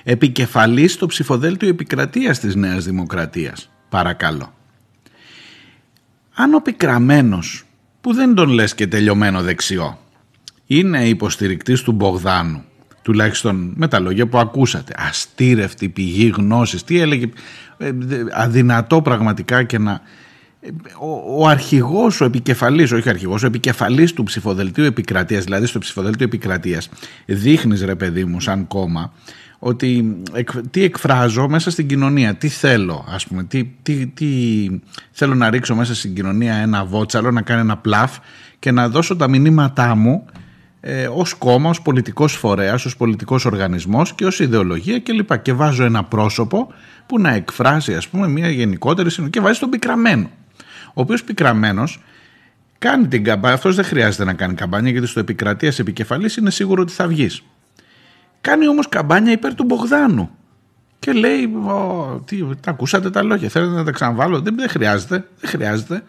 [0.09, 3.69] Επικεφαλής στο ψηφοδέλτιο επικρατείας της Νέας Δημοκρατίας.
[3.89, 4.53] Παρακαλώ.
[6.33, 7.63] Αν ο πικραμένος,
[8.01, 9.99] που δεν τον λες και τελειωμένο δεξιό,
[10.65, 12.63] είναι υποστηρικτής του Μπογδάνου,
[13.01, 17.29] τουλάχιστον με τα λόγια που ακούσατε, αστήρευτη πηγή γνώσης, τι έλεγε,
[17.77, 17.91] ε,
[18.31, 20.01] αδυνατό πραγματικά και να...
[20.59, 25.79] Ε, ο, ο αρχηγός, ο επικεφαλής, όχι αρχηγός, ο επικεφαλής του ψηφοδελτίου επικρατείας, δηλαδή στο
[25.79, 26.89] ψηφοδελτίο επικρατείας,
[27.25, 29.13] δείχνεις ρε παιδί μου σαν κόμμα,
[29.59, 30.21] ότι
[30.71, 34.27] τι εκφράζω μέσα στην κοινωνία, τι θέλω ας πούμε, τι, τι, τι
[35.11, 38.17] θέλω να ρίξω μέσα στην κοινωνία ένα βότσαλο, να κάνει ένα πλαφ
[38.59, 40.25] και να δώσω τα μηνύματά μου
[40.79, 45.37] ε, ως κόμμα, ως πολιτικός φορέας, ως πολιτικός οργανισμός και ως ιδεολογία κλπ.
[45.37, 46.73] Και βάζω ένα πρόσωπο
[47.05, 50.29] που να εκφράσει ας πούμε μια γενικότερη συνοχή και βάζει τον πικραμένο.
[50.87, 52.03] Ο οποίος πικραμένος
[52.77, 56.81] κάνει την καμπάνια, αυτός δεν χρειάζεται να κάνει καμπάνια γιατί στο επικρατείας επικεφαλής είναι σίγουρο
[56.81, 57.43] ότι θα βγεις.
[58.47, 60.29] Κάνει όμως καμπάνια υπέρ του Μπογδάνου.
[60.99, 65.27] Και λέει, ο, τι, τα ακούσατε τα λόγια, θέλετε να τα ξαναβάλω; Δεν, δεν χρειάζεται,
[65.39, 66.03] δεν χρειάζεται.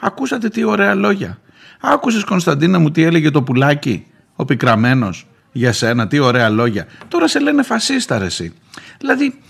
[0.00, 1.38] Ακούσατε τι ωραία λόγια.
[1.80, 6.86] Άκουσες Κωνσταντίνα μου τι έλεγε το πουλάκι, ο πικραμένος για σένα, τι ωραία λόγια.
[7.08, 8.52] Τώρα σε λένε φασίστα ρε εσύ.
[8.98, 9.40] Δηλαδή,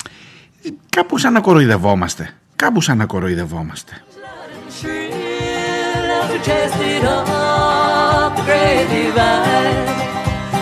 [0.89, 2.35] κάπου σαν να κοροϊδευόμαστε.
[2.57, 3.93] Κάπου σαν να κοροϊδευόμαστε.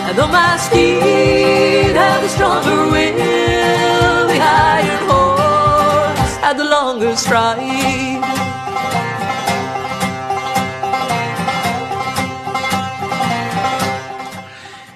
[0.09, 4.39] And though my steed had the stronger will, the
[4.77, 8.23] iron horse had the longer stride.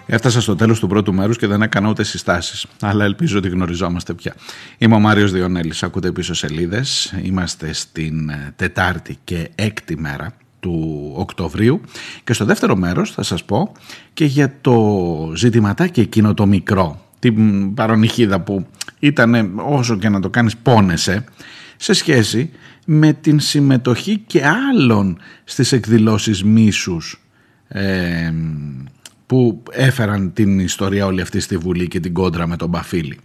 [0.06, 4.14] Έφτασα στο τέλος του πρώτου μέρους και δεν έκανα ούτε συστάσεις, αλλά ελπίζω ότι γνωριζόμαστε
[4.14, 4.36] πια.
[4.78, 11.12] Είμαι ο Μάριος Διονέλης, ακούτε πίσω σελίδες, είμαστε στην ε, Τετάρτη και έκτη μέρα του
[11.16, 11.82] Οκτωβρίου
[12.24, 13.72] και στο δεύτερο μέρος θα σας πω
[14.14, 18.66] και για το ζητηματάκι εκείνο το μικρό, την παρονυχίδα που
[19.00, 21.24] ήταν όσο και να το κάνεις πόνεσαι
[21.78, 22.50] σε σχέση
[22.86, 27.22] με την συμμετοχή και άλλων στις εκδηλώσεις μίσους
[27.68, 28.34] ε,
[29.26, 33.20] που έφεραν την ιστορία όλη αυτή στη Βουλή και την κόντρα με τον Μπαφίλη.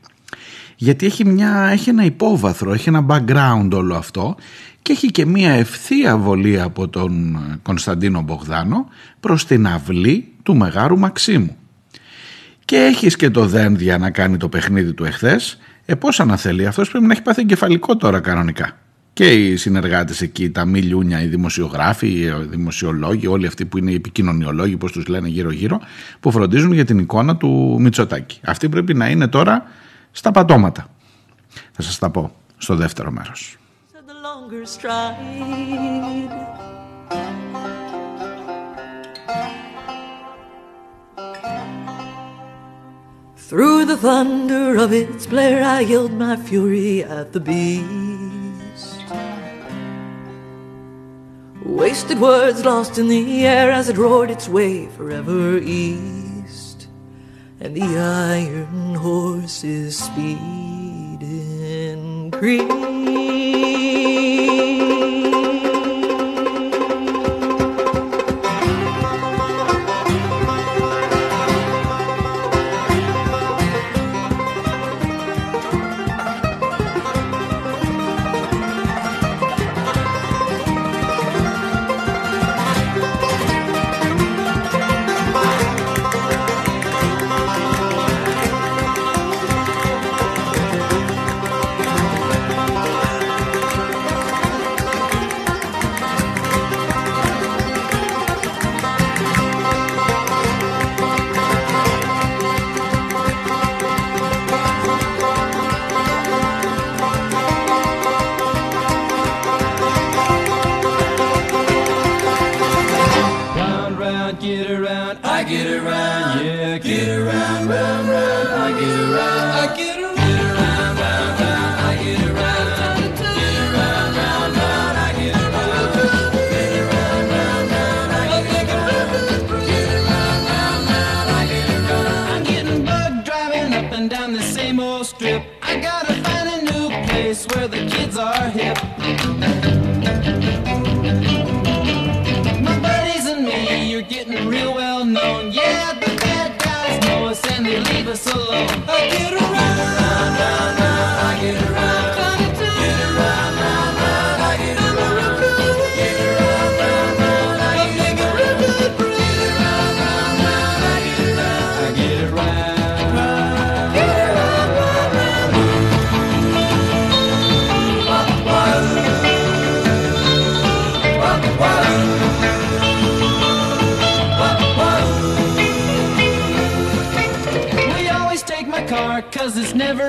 [0.80, 4.36] Γιατί έχει, μια, έχει ένα υπόβαθρο, έχει ένα background όλο αυτό
[4.82, 8.88] και έχει και μια ευθεία βολή από τον Κωνσταντίνο Μπογδάνο
[9.20, 11.56] προς την αυλή του Μεγάρου Μαξίμου.
[12.64, 16.90] Και έχεις και το δένδια να κάνει το παιχνίδι του εχθές, ε πώς αναθέλει αυτός
[16.90, 18.76] πρέπει να έχει πάθει εγκεφαλικό τώρα κανονικά
[19.18, 23.94] και οι συνεργάτες εκεί, τα μιλιούνια, οι δημοσιογράφοι, οι δημοσιολόγοι, όλοι αυτοί που είναι οι
[23.94, 25.80] επικοινωνιολόγοι, πώς τους λένε γύρω-γύρω,
[26.20, 28.40] που φροντίζουν για την εικόνα του Μητσοτάκη.
[28.44, 29.64] Αυτοί πρέπει να είναι τώρα
[30.18, 30.87] στα πατώματα.
[31.72, 33.57] Θα σας τα πω στο δεύτερο μέρος.
[43.50, 49.07] Through the thunder of its blare, I yelled my fury at the beast.
[51.81, 55.42] Wasted words lost in the air as it roared its way forever
[55.81, 56.17] east.
[57.60, 60.78] and the iron horses speed
[62.30, 62.97] green.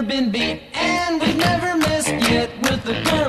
[0.01, 3.28] never been beat, and we've never missed yet with the girl.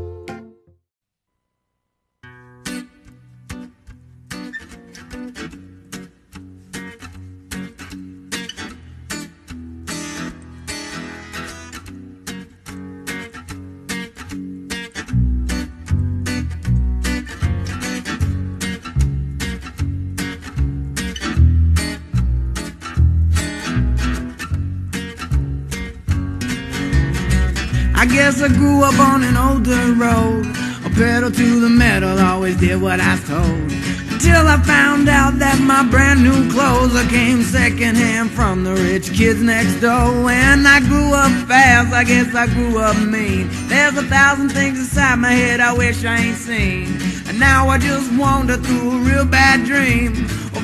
[28.43, 30.47] I grew up on an older road.
[30.83, 33.80] A pedal to the metal, always did what I was told.
[34.21, 39.11] Till I found out that my brand new clothes I came secondhand from the rich
[39.13, 40.29] kids next door.
[40.29, 43.49] And I grew up fast, I guess I grew up mean.
[43.67, 46.85] There's a thousand things inside my head I wish I ain't seen.
[47.27, 50.13] And now I just wander through a real bad dream.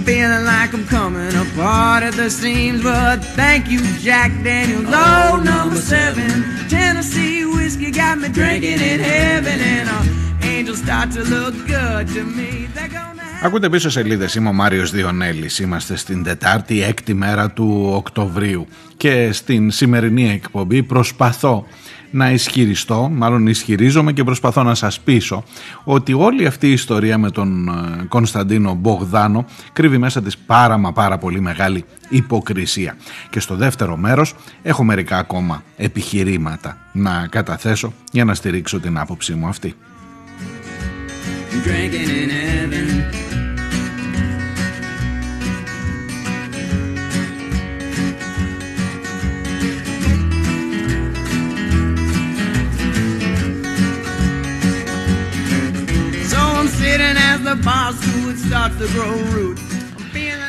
[0.05, 2.83] Feeling like I'm coming apart at the seams.
[2.83, 4.85] But thank you, Jack Daniels.
[4.87, 6.29] Oh, number seven.
[6.69, 9.59] Tennessee whiskey got me drinking in heaven.
[9.59, 12.67] And uh, angels start to look good to me.
[13.39, 17.51] They're gonna have Ακούτε πίσω σελίδες, είμαι ο Μάριος Διονέλης, είμαστε στην Τετάρτη, έκτη μέρα
[17.51, 21.65] του Οκτωβρίου και στην σημερινή εκπομπή προσπαθώ
[22.11, 25.43] να ισχυριστώ, μάλλον ισχυρίζομαι και προσπαθώ να σας πείσω
[25.83, 30.93] ότι όλη αυτή η ιστορία με τον ε, Κωνσταντίνο Μπογδάνο κρύβει μέσα της πάρα μα
[30.93, 32.97] πάρα πολύ μεγάλη υποκρισία.
[33.29, 39.33] Και στο δεύτερο μέρος έχω μερικά ακόμα επιχειρήματα να καταθέσω για να στηρίξω την άποψή
[39.33, 39.75] μου αυτή.
[41.63, 43.26] drinking in heaven.
[57.37, 59.66] as the moss would start to grow root.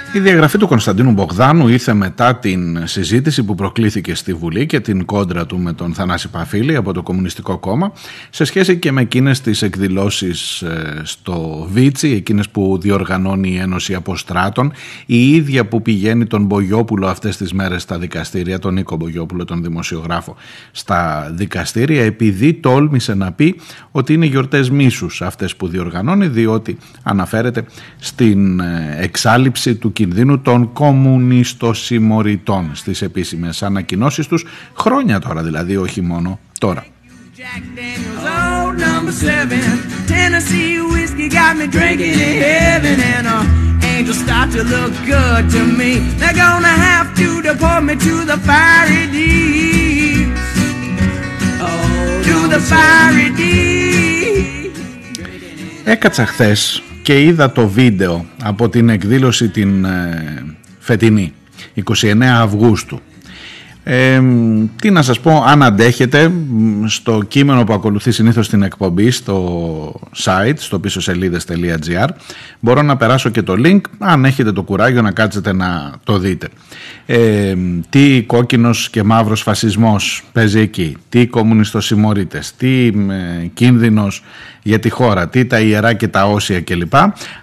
[0.09, 4.67] I'm feeling Η διαγραφή του Κωνσταντίνου Μπογδάνου ήρθε μετά την συζήτηση που προκλήθηκε στη Βουλή
[4.67, 7.93] και την κόντρα του με τον Θανάση Παφίλη από το Κομμουνιστικό Κόμμα
[8.31, 13.95] σε σχέση και με εκείνες τις εκδηλώσεις ε, στο Βίτσι, εκείνες που διοργανώνει η Ένωση
[13.95, 14.73] Αποστράτων,
[15.07, 19.63] η ίδια που πηγαίνει τον Μπογιόπουλο αυτές τις μέρες στα δικαστήρια, τον Νίκο Μπογιόπουλο, τον
[19.63, 20.37] δημοσιογράφο,
[20.71, 23.57] στα δικαστήρια, επειδή τόλμησε να πει
[23.91, 27.65] ότι είναι γιορτές μίσους αυτές που διοργανώνει, διότι αναφέρεται
[27.99, 29.93] στην ε, εξάλληψη του
[30.43, 34.45] των κομμουνιστών στις στις επίσημες ανακοινώσεις τους
[34.77, 36.85] χρόνια τώρα δηλαδή, όχι μόνο τώρα.
[55.85, 60.45] Έκατσα χθες και είδα το βίντεο από την εκδήλωση την ε,
[60.79, 61.33] φετινή,
[61.85, 63.01] 29 Αυγούστου.
[63.85, 64.23] Ε,
[64.81, 70.01] τι να σας πω, αν αντέχετε, μ, στο κείμενο που ακολουθεί συνήθως την εκπομπή στο
[70.17, 72.09] site, στο πίσω σελίδες.gr,
[72.61, 76.49] μπορώ να περάσω και το link, αν έχετε το κουράγιο να κάτσετε να το δείτε.
[77.07, 77.55] Ε,
[77.89, 84.23] τι κόκκινος και μαύρος φασισμός παίζει εκεί, τι κομμουνιστοσημωρίτες, τι ε, κίνδυνος
[84.69, 86.95] για τη χώρα, τι τα ιερά και τα όσια κλπ.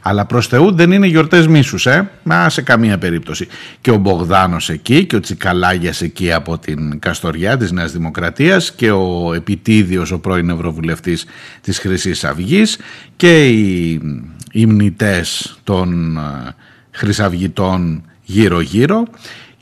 [0.01, 3.47] Αλλά προς Θεού δεν είναι γιορτές μίσους, ε, μα σε καμία περίπτωση.
[3.81, 8.91] Και ο Μπογδάνος εκεί και ο Τσικαλάγιας εκεί από την Καστοριά της Νέας Δημοκρατίας και
[8.91, 11.25] ο Επιτίδιος, ο πρώην Ευρωβουλευτής
[11.61, 12.77] της Χρυσής Αυγής
[13.15, 14.01] και οι
[14.51, 16.21] υμνητές των ε,
[16.91, 19.03] Χρυσαυγητών γύρω-γύρω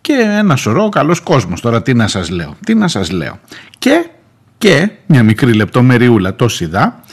[0.01, 1.61] και ένα σωρό καλός κόσμος.
[1.61, 3.39] Τώρα τι να σας λέω, τι να σας λέω.
[3.79, 4.09] Και,
[4.57, 7.03] και μια μικρή λεπτομεριούλα το σιδά,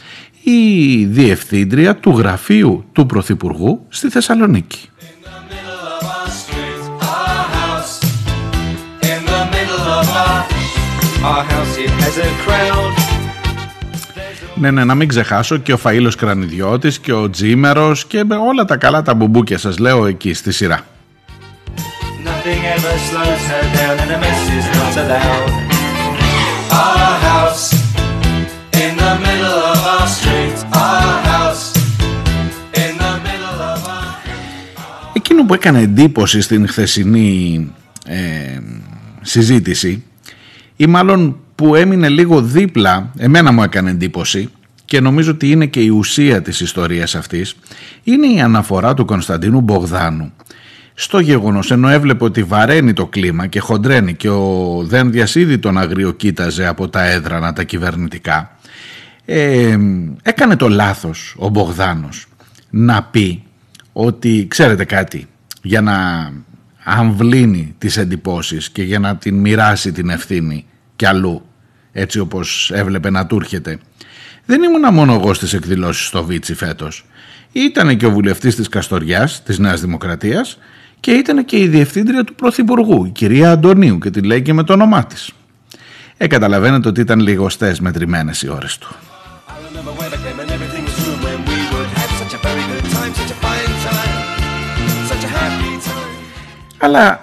[0.42, 4.88] η διευθύντρια του γραφείου του Πρωθυπουργού στη Θεσσαλονίκη.
[5.00, 6.82] In the middle of our street,
[7.14, 7.94] our house.
[9.12, 10.40] In the middle of our,
[11.28, 12.94] our house, it has a crowd.
[14.54, 18.64] Ναι, ναι, να μην ξεχάσω και ο Φαΐλος Κρανιδιώτης και ο Τζίμερος και με όλα
[18.64, 20.86] τα καλά τα μπουμπούκια σας λέω εκεί στη σειρά.
[22.24, 25.69] Nothing ever slows her down, and a mess is not allowed.
[35.40, 37.70] Εκείνο που έκανε εντύπωση στην χθεσινή
[38.06, 38.58] ε,
[39.20, 40.04] συζήτηση
[40.76, 44.50] ή μάλλον που έμεινε λίγο δίπλα, εμένα μου έκανε εντύπωση
[44.84, 47.56] και νομίζω ότι είναι και η ουσία της ιστορίας αυτής,
[48.04, 50.32] είναι η αναφορά του Κωνσταντίνου Μπογδάνου.
[50.94, 55.78] Στο γεγονός ενώ έβλεπε ότι βαραίνει το κλίμα και χοντρένει και ο δεν διασίδη τον
[55.78, 58.56] αγρίο κοίταζε από τα έδρανα τα κυβερνητικά
[59.24, 59.76] ε,
[60.22, 62.26] έκανε το λάθος ο Μπογδάνος
[62.70, 63.42] να πει
[63.92, 65.26] ότι ξέρετε κάτι
[65.62, 66.30] για να
[66.84, 70.66] αμβλύνει τις εντυπώσεις και για να την μοιράσει την ευθύνη
[70.96, 71.42] κι αλλού
[71.92, 73.78] έτσι όπως έβλεπε να του έρχεται.
[74.44, 77.04] Δεν ήμουνα μόνο εγώ στις εκδηλώσεις στο Βίτσι φέτος.
[77.52, 80.58] Ήταν και ο βουλευτής της Καστοριάς, της Νέας Δημοκρατίας
[81.00, 84.62] και ήταν και η διευθύντρια του Πρωθυπουργού, η κυρία Αντωνίου και τη λέει και με
[84.62, 85.30] το όνομά της.
[86.16, 88.94] Ε, καταλαβαίνετε ότι ήταν λιγοστές μετρημένες οι ώρες του.
[96.80, 97.18] Αλλά α,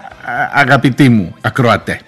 [0.54, 2.00] αγαπητοί μου ακροατέ,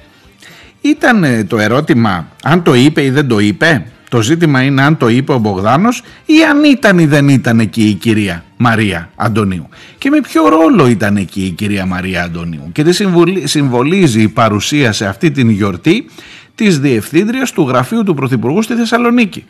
[0.81, 4.97] ήταν ε, το ερώτημα αν το είπε ή δεν το είπε; Το ζήτημα είναι αν
[4.97, 9.69] το είπε ο Μπογδάνος ή αν ήταν ή δεν ήταν εκεί η κυρία Μαρία Αντωνίου.
[9.97, 14.27] Και με ποιο ρόλο ήταν εκεί η κυρία Μαρία Αντωνίου; Και τι συμβολι- συμβολίζει η
[14.27, 16.09] παρουσία σε αυτή την γιορτή
[16.55, 19.45] της Διευθύντριας του Γραφείου του Πρωθυπουργού στη Θεσσαλονίκη.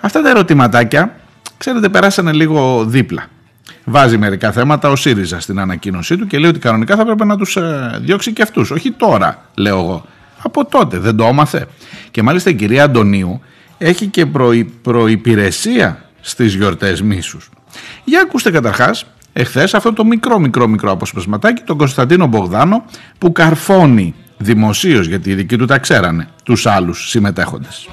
[0.00, 1.14] Αυτά τα ερωτηματάκια,
[1.58, 3.22] ξέρετε, περάσανε λίγο δίπλα.
[3.84, 7.36] Βάζει μερικά θέματα ο ΣΥΡΙΖΑ στην ανακοίνωσή του και λέει ότι κανονικά θα πρέπει να
[7.36, 8.70] τους ε, διώξει και αυτούς.
[8.70, 10.04] Όχι τώρα, λέω εγώ.
[10.42, 11.66] Από τότε, δεν το έμαθε.
[12.10, 13.40] Και μάλιστα η κυρία Αντωνίου
[13.78, 17.50] έχει και προη, προϋπηρεσία στις γιορτές μίσους.
[18.04, 22.84] Για ακούστε καταρχάς, εχθές αυτό το μικρό μικρό μικρό αποσπασματάκι, τον Κωνσταντίνο Μπογδάνο
[23.18, 27.88] που καρφώνει δημοσίως, γιατί οι δικοί του τα ξέρανε, τους άλλους συμμετέχοντες.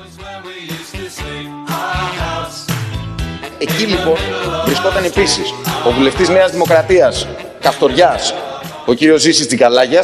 [3.59, 4.36] Εκεί λοιπόν
[4.67, 5.53] βρισκόταν επίσης
[5.87, 7.27] ο βουλευτής Νέας Δημοκρατίας
[7.61, 8.33] Καυτοριάς,
[8.85, 10.03] ο κύριος Ζήσης Τζικαλάγια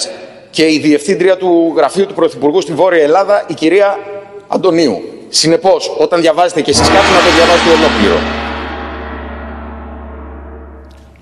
[0.49, 3.97] και η διευθύντρια του γραφείου του Πρωθυπουργού στη Βόρεια Ελλάδα, η κυρία
[4.47, 5.01] Αντωνίου.
[5.29, 8.17] Συνεπώς, όταν διαβάζετε και εσείς κάτι, να το διαβάζετε ολόκληρο.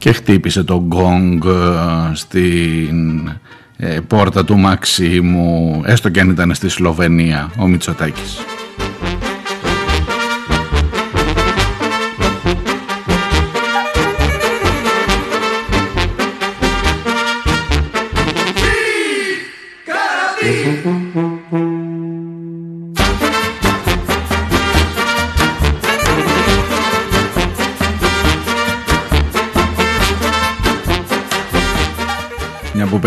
[0.02, 3.28] και χτύπησε το γκόγκ ε, στην
[3.78, 8.38] ε, πόρτα του Μαξίμου έστω και αν ήταν στη Σλοβενία ο Μητσοτάκης.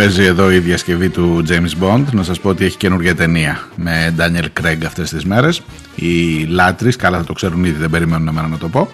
[0.04, 4.14] Παίζει εδώ η διασκευή του James Bond, να σας πω ότι έχει καινούργια ταινία με
[4.18, 5.62] Daniel Craig αυτές τις μέρες.
[5.94, 8.90] Οι λάτρεις, καλά θα το ξέρουν ήδη, δεν περιμένουν εμένα να το πω.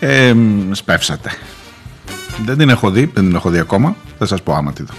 [0.00, 0.34] Ε,
[0.70, 1.30] σπεύσατε.
[2.44, 3.96] Δεν την έχω δει, δεν την έχω δει ακόμα.
[4.18, 4.94] Θα σας πω άμα τη δω.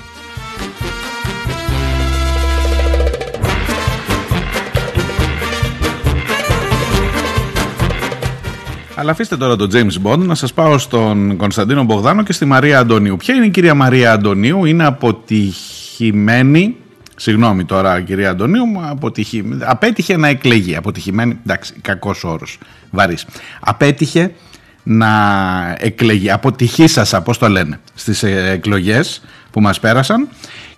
[9.03, 10.17] Αλλά αφήστε τώρα τον James Bond.
[10.17, 13.17] Να σας πάω στον Κωνσταντίνο Μπογδάνο και στη Μαρία Αντωνίου.
[13.17, 16.75] Ποια είναι η κυρία Μαρία Αντωνίου, είναι αποτυχημένη,
[17.15, 19.43] συγγνώμη τώρα κυρία Αντωνίου, μου αποτυχη...
[19.59, 22.57] απέτυχε να εκλεγεί, αποτυχημένη, εντάξει, κακός όρος,
[22.89, 23.25] βαρύς.
[23.59, 24.33] Απέτυχε
[24.83, 25.09] να
[25.79, 30.27] εκλεγεί, αποτυχήσασα, πώς το λένε, στις ε, εκλογές που μας πέρασαν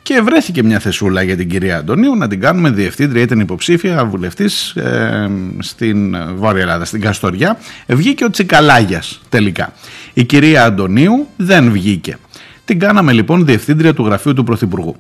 [0.05, 4.69] και βρέθηκε μια θεσούλα για την κυρία Αντωνίου να την κάνουμε διευθύντρια, ήταν υποψήφια βουλευτής
[4.75, 5.29] ε,
[5.59, 7.57] στην Βόρεια Ελλάδα, στην Καστοριά.
[7.87, 9.73] Βγήκε ο Τσικαλάγιας τελικά.
[10.13, 12.17] Η κυρία Αντωνίου δεν βγήκε.
[12.65, 14.95] Την κάναμε λοιπόν διευθύντρια του γραφείου του Πρωθυπουργού.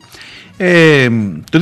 [0.57, 1.07] Ε,
[1.51, 1.59] το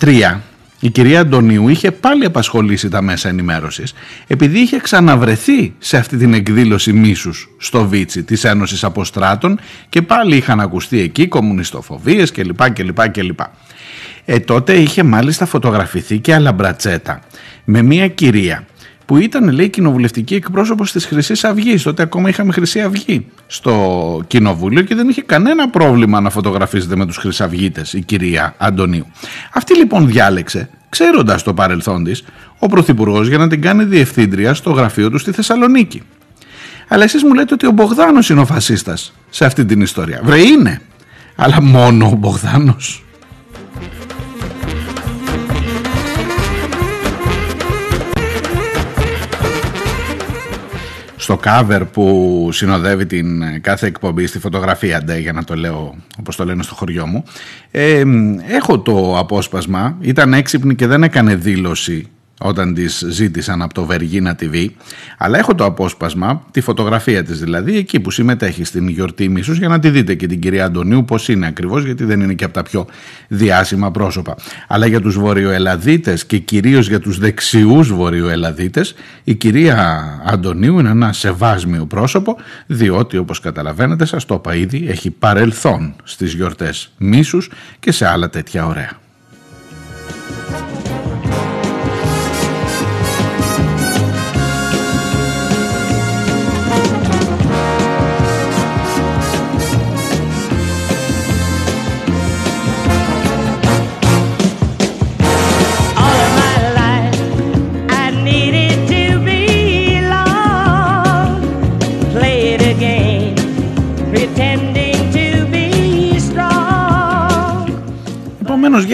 [0.00, 0.36] 2013
[0.80, 3.94] η κυρία Αντωνίου είχε πάλι απασχολήσει τα μέσα ενημέρωσης
[4.26, 10.36] επειδή είχε ξαναβρεθεί σε αυτή την εκδήλωση μίσους στο Βίτσι της Ένωσης Αποστράτων και πάλι
[10.36, 12.70] είχαν ακουστεί εκεί κομμουνιστοφοβίες κλπ.
[12.70, 13.40] κλπ, κλπ.
[14.24, 17.20] Ε, τότε είχε μάλιστα φωτογραφηθεί και αλαμπρατσέτα
[17.64, 18.66] με μια κυρία
[19.08, 21.82] που ήταν λέει κοινοβουλευτική εκπρόσωπος της Χρυσής Αυγής.
[21.82, 27.06] Τότε ακόμα είχαμε Χρυσή Αυγή στο κοινοβούλιο και δεν είχε κανένα πρόβλημα να φωτογραφίζεται με
[27.06, 29.06] τους Χρυσαυγίτες η κυρία Αντωνίου.
[29.52, 32.24] Αυτή λοιπόν διάλεξε, ξέροντας το παρελθόν της,
[32.58, 36.02] ο Πρωθυπουργός για να την κάνει διευθύντρια στο γραφείο του στη Θεσσαλονίκη.
[36.88, 40.20] Αλλά εσείς μου λέτε ότι ο Μπογδάνος είναι ο φασίστας σε αυτή την ιστορία.
[40.24, 40.80] Βρε είναι,
[41.36, 43.02] αλλά μόνο ο Μπογδάνος.
[51.28, 56.36] Στο cover που συνοδεύει την κάθε εκπομπή στη φωτογραφία ντε, για να το λέω όπως
[56.36, 57.24] το λένε στο χωριό μου.
[57.70, 58.02] Ε,
[58.48, 59.96] έχω το απόσπασμα.
[60.00, 62.08] Ήταν έξυπνη και δεν έκανε δήλωση
[62.38, 64.66] όταν της ζήτησαν από το Βεργίνα TV
[65.18, 69.68] αλλά έχω το απόσπασμα, τη φωτογραφία της δηλαδή εκεί που συμμετέχει στην γιορτή μίσους για
[69.68, 72.54] να τη δείτε και την κυρία Αντωνίου πως είναι ακριβώς γιατί δεν είναι και από
[72.54, 72.86] τα πιο
[73.28, 74.36] διάσημα πρόσωπα
[74.68, 81.12] αλλά για τους βορειοελαδίτες και κυρίως για τους δεξιούς βορειοελαδίτες η κυρία Αντωνίου είναι ένα
[81.12, 82.36] σεβάσμιο πρόσωπο
[82.66, 88.30] διότι όπως καταλαβαίνετε σας το είπα ήδη έχει παρελθόν στις γιορτές μίσους και σε άλλα
[88.30, 88.98] τέτοια ωραία.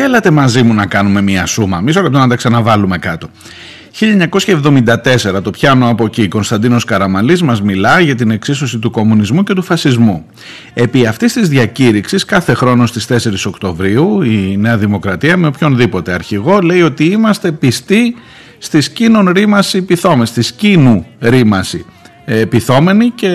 [0.05, 1.80] Έλατε μαζί μου να κάνουμε μια σούμα.
[1.80, 3.28] Μισό λεπτό να τα ξαναβάλουμε κάτω.
[4.00, 6.28] 1974 το πιάνω από εκεί.
[6.28, 10.26] Κωνσταντίνος Καραμαλής μας μιλά για την εξίσωση του κομμουνισμού και του φασισμού.
[10.74, 16.59] Επί αυτής της διακήρυξης κάθε χρόνος στις 4 Οκτωβρίου η Νέα Δημοκρατία με οποιονδήποτε αρχηγό
[16.59, 18.14] λέει ότι είμαστε πιστοί
[18.59, 21.84] στη σκήνων ρήμαση πυθόμες, στη σκήνου ρήμαση
[22.25, 23.29] ε, πυθόμενοι και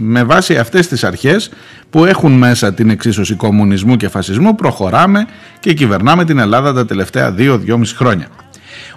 [0.00, 1.50] με βάση αυτές τις αρχές
[1.90, 5.26] που έχουν μέσα την εξίσωση κομμουνισμού και φασισμού προχωράμε
[5.60, 8.26] και κυβερνάμε την Ελλάδα τα τελευταία 2-2,5 χρόνια.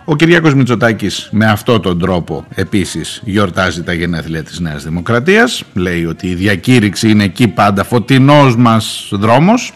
[0.05, 5.63] Ο Κυριάκος Μητσοτάκης με αυτόν τον τρόπο επίσης γιορτάζει τα γενέθλια της Νέας Δημοκρατίας.
[5.73, 9.73] Λέει ότι η διακήρυξη είναι εκεί πάντα φωτεινός μας δρόμος.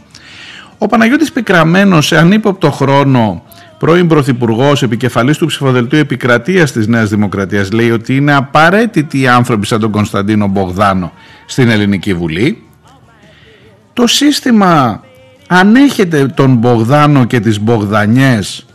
[0.77, 3.43] Ο Παναγιώτης Πικραμένος σε ανύποπτο χρόνο
[3.85, 9.65] πρώην Πρωθυπουργός, επικεφαλής του ψηφοδελτίου επικρατείας της Νέας Δημοκρατίας, λέει ότι είναι απαραίτητοι οι άνθρωποι
[9.65, 11.11] σαν τον Κωνσταντίνο Μπογδάνο
[11.45, 12.63] στην Ελληνική Βουλή.
[13.93, 15.03] Το σύστημα
[15.47, 18.65] ανέχεται τον Μπογδάνο και τις Μπογδανιές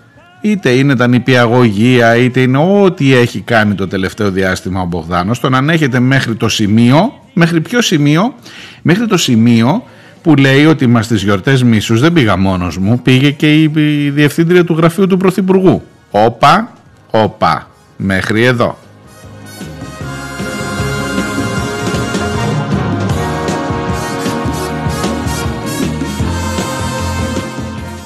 [0.40, 5.54] είτε είναι τα νηπιαγωγεία είτε είναι ό,τι έχει κάνει το τελευταίο διάστημα ο Μπογδάνος τον
[5.54, 8.34] ανέχεται μέχρι το σημείο μέχρι ποιο σημείο
[8.82, 9.82] μέχρι το σημείο
[10.22, 14.10] που λέει ότι μας στις γιορτές μίσους δεν πήγα μόνος μου πήγε και η, η
[14.10, 15.82] διευθύντρια του γραφείου του Πρωθυπουργού.
[16.10, 16.72] Όπα,
[17.10, 18.78] όπα μέχρι εδώ.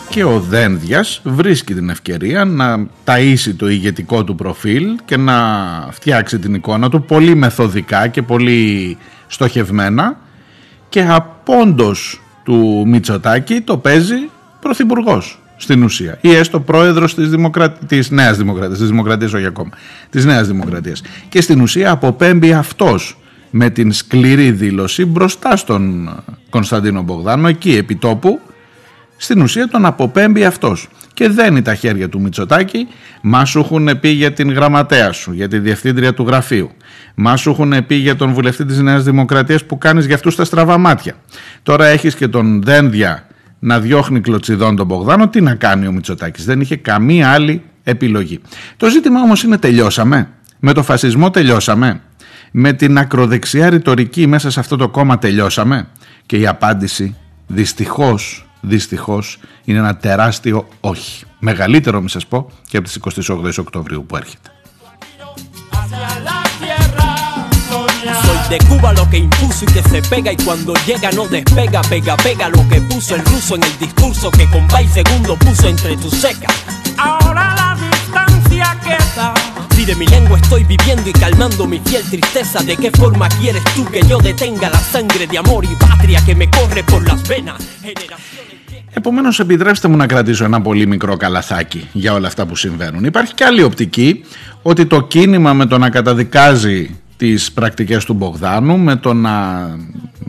[0.09, 5.35] Και ο Δένδιας βρίσκει την ευκαιρία να ταΐσει το ηγετικό του προφίλ και να
[5.91, 8.97] φτιάξει την εικόνα του πολύ μεθοδικά και πολύ
[9.27, 10.17] στοχευμένα
[10.95, 14.31] και απόντος του Μητσοτάκη το παίζει
[14.61, 17.73] πρωθυπουργός στην ουσία ή έστω πρόεδρος της, δημοκρα...
[17.73, 19.71] της Νέας Δημοκρατίας, της Δημοκρατίας όχι ακόμα,
[20.11, 21.03] της Νέας Δημοκρατίας.
[21.29, 23.19] Και στην ουσία αποπέμπει αυτός
[23.51, 26.11] με την σκληρή δήλωση μπροστά στον
[26.51, 28.41] Κωνσταντίνο Μπογδάνο εκεί επί τόπου.
[29.17, 32.87] Στην ουσία τον αποπέμπει αυτός και δένει τα χέρια του Μητσοτάκη.
[33.23, 36.71] Μα σου έχουν πει για την γραμματέα σου, για τη διευθύντρια του γραφείου.
[37.15, 40.45] Μα σου έχουν πει για τον βουλευτή της Νέας Δημοκρατίας που κάνεις για αυτούς τα
[40.45, 41.15] στραβά μάτια.
[41.62, 43.27] Τώρα έχεις και τον Δένδια
[43.59, 45.29] να διώχνει κλωτσιδόν τον Μπογδάνο.
[45.29, 48.41] Τι να κάνει ο Μητσοτάκης δεν είχε καμία άλλη επιλογή.
[48.77, 50.29] Το ζήτημα όμως είναι τελειώσαμε.
[50.59, 52.01] Με το φασισμό τελειώσαμε.
[52.51, 55.89] Με την ακροδεξιά ρητορική μέσα σε αυτό το κόμμα τελειώσαμε.
[56.27, 61.26] Και η απάντηση δυστυχώς δυστυχώς είναι ένα τεράστιο όχι.
[61.40, 64.50] Μεγαλύτερο μη σας πω και από τις 28 Οκτωβρίου που έρχεται.
[68.24, 71.82] Soy de Cuba lo que impuso y que se pega y cuando llega no despega,
[71.82, 75.68] pega, pega lo que puso el ruso en el discurso que con y segundo puso
[75.68, 76.54] entre tus secas.
[76.98, 79.34] Ahora la distancia queda.
[79.76, 83.64] Si de mi lengua estoy viviendo y calmando mi fiel tristeza, ¿de qué forma quieres
[83.76, 87.26] tú que yo detenga la sangre de amor y patria que me corre por las
[87.28, 87.62] venas?
[87.82, 88.43] Generaciones
[88.97, 93.05] Επομένως, επιτρέψτε μου να κρατήσω ένα πολύ μικρό καλαθάκι για όλα αυτά που συμβαίνουν.
[93.05, 94.25] Υπάρχει και άλλη οπτική
[94.63, 99.61] ότι το κίνημα με το να καταδικάζει τις πρακτικές του Μπογδάνου, με το να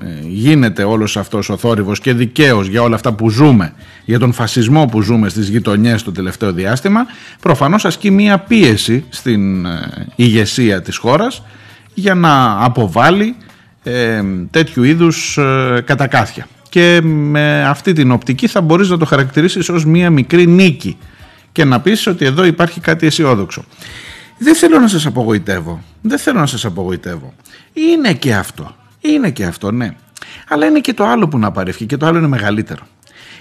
[0.01, 3.73] ε, γίνεται όλος αυτός ο θόρυβος και δικαίως για όλα αυτά που ζούμε,
[4.05, 7.05] για τον φασισμό που ζούμε στις γειτονιές το τελευταίο διάστημα,
[7.41, 11.43] προφανώς ασκεί μία πίεση στην ε, ηγεσία της χώρας
[11.93, 13.35] για να αποβάλει
[13.83, 19.69] ε, τέτοιου είδους ε, κατακάθια και με αυτή την οπτική θα μπορείς να το χαρακτηρίσεις
[19.69, 20.97] ως μία μικρή νίκη
[21.51, 23.65] και να πεις ότι εδώ υπάρχει κάτι αισιόδοξο.
[24.37, 25.83] Δεν θέλω να σας απογοητεύω.
[26.01, 27.33] Δεν θέλω να σας απογοητεύω.
[27.73, 28.75] Είναι και αυτό.
[29.01, 29.95] Είναι και αυτό, ναι.
[30.47, 32.87] Αλλά είναι και το άλλο που να παρεύχει και το άλλο είναι μεγαλύτερο.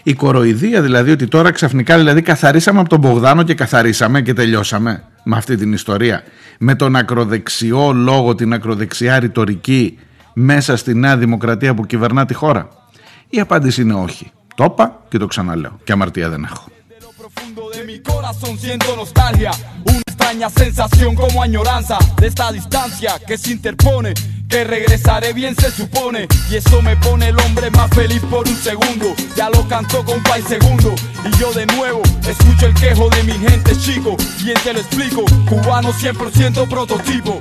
[0.03, 5.05] Η κοροϊδία δηλαδή ότι τώρα ξαφνικά δηλαδή καθαρίσαμε από τον Μπογδάνο και καθαρίσαμε και τελειώσαμε
[5.23, 6.23] με αυτή την ιστορία.
[6.59, 9.99] Με τον ακροδεξιό λόγο, την ακροδεξιά ρητορική
[10.33, 12.69] μέσα στη Νέα Δημοκρατία που κυβερνά τη χώρα.
[13.34, 14.32] Η απάντηση είναι όχι.
[14.56, 15.80] Το είπα και το ξαναλέω.
[15.84, 16.68] Και αμαρτία δεν έχω.
[17.20, 19.52] profundo de mi corazón siento nostalgia.
[19.92, 24.14] una extraña sensación como añoranza de esta distancia que se interpone.
[24.52, 28.56] Que regresaré bien se supone Y eso me pone el hombre más feliz por un
[28.56, 30.96] segundo Ya lo cantó con Pai Segundo
[31.28, 35.24] Y yo de nuevo escucho el quejo de mi gente chico Bien te lo explico,
[35.48, 37.40] cubano 100% prototipo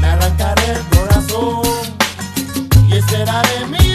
[0.00, 1.62] Me arrancaré el corazón
[2.90, 3.93] y esperaré mi regreso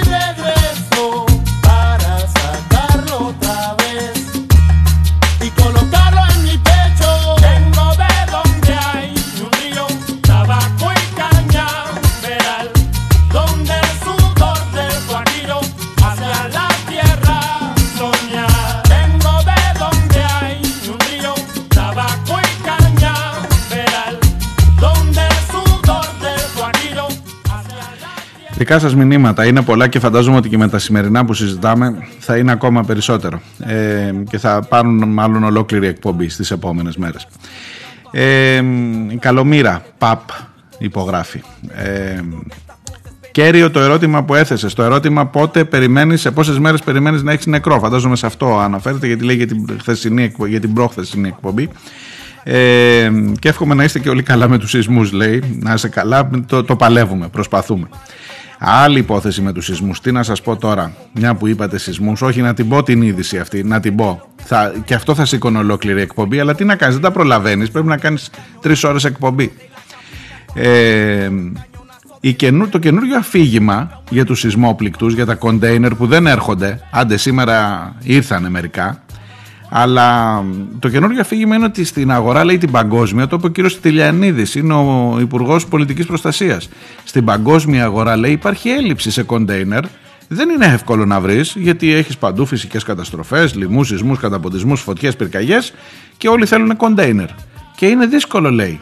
[28.61, 32.37] Δικά σας μηνύματα είναι πολλά και φαντάζομαι ότι και με τα σημερινά που συζητάμε θα
[32.37, 37.27] είναι ακόμα περισσότερο ε, και θα πάρουν μάλλον ολόκληρη εκπομπή στις επόμενες μέρες.
[38.11, 38.63] Ε,
[39.09, 40.21] η Καλομήρα, ΠΑΠ,
[40.79, 41.43] υπογράφει.
[41.75, 42.21] Ε,
[43.31, 44.75] κέριο το ερώτημα που έθεσες.
[44.75, 47.79] Το ερώτημα πότε περιμένεις, σε πόσες μέρες περιμένεις να έχεις νεκρό.
[47.79, 51.69] Φαντάζομαι σε αυτό αναφέρεται γιατί λέει για την, χθεσινή, εκπο- για την προχθεσινή εκπομπή.
[52.43, 56.31] Ε, και εύχομαι να είστε και όλοι καλά με τους σεισμούς λέει να είστε καλά,
[56.47, 57.89] το, το παλεύουμε, προσπαθούμε
[58.63, 60.01] άλλη υπόθεση με τους σεισμούς.
[60.01, 63.39] Τι να σας πω τώρα, μια που είπατε σεισμούς όχι να την πω την είδηση
[63.39, 64.23] αυτή, να την πω.
[64.37, 67.87] Θα, και αυτό θα σήκωνε ολόκληρη εκπομπή αλλά τι να κάνεις, δεν τα προλαβαίνεις πρέπει
[67.87, 68.31] να κάνεις
[68.61, 69.53] τρεις ώρες εκπομπή.
[70.55, 71.31] Ε,
[72.21, 77.17] η καινού, το καινούριο αφήγημα για τους σεισμόπληκτους, για τα κοντέινερ που δεν έρχονται, άντε
[77.17, 79.03] σήμερα ήρθανε μερικά,
[79.71, 80.43] αλλά
[80.79, 84.55] το καινούριο αφήγημα είναι ότι στην αγορά λέει την παγκόσμια, το είπε ο κύριος Τηλιανίδης,
[84.55, 86.69] είναι ο Υπουργός Πολιτικής Προστασίας.
[87.05, 89.85] Στην παγκόσμια αγορά λέει υπάρχει έλλειψη σε κοντέινερ,
[90.29, 95.73] δεν είναι εύκολο να βρεις γιατί έχεις παντού φυσικές καταστροφές, λοιμούς, σεισμούς, καταποντισμούς, φωτιές, πυρκαγιές
[96.17, 97.29] και όλοι θέλουν κοντέινερ.
[97.77, 98.81] Και είναι δύσκολο λέει.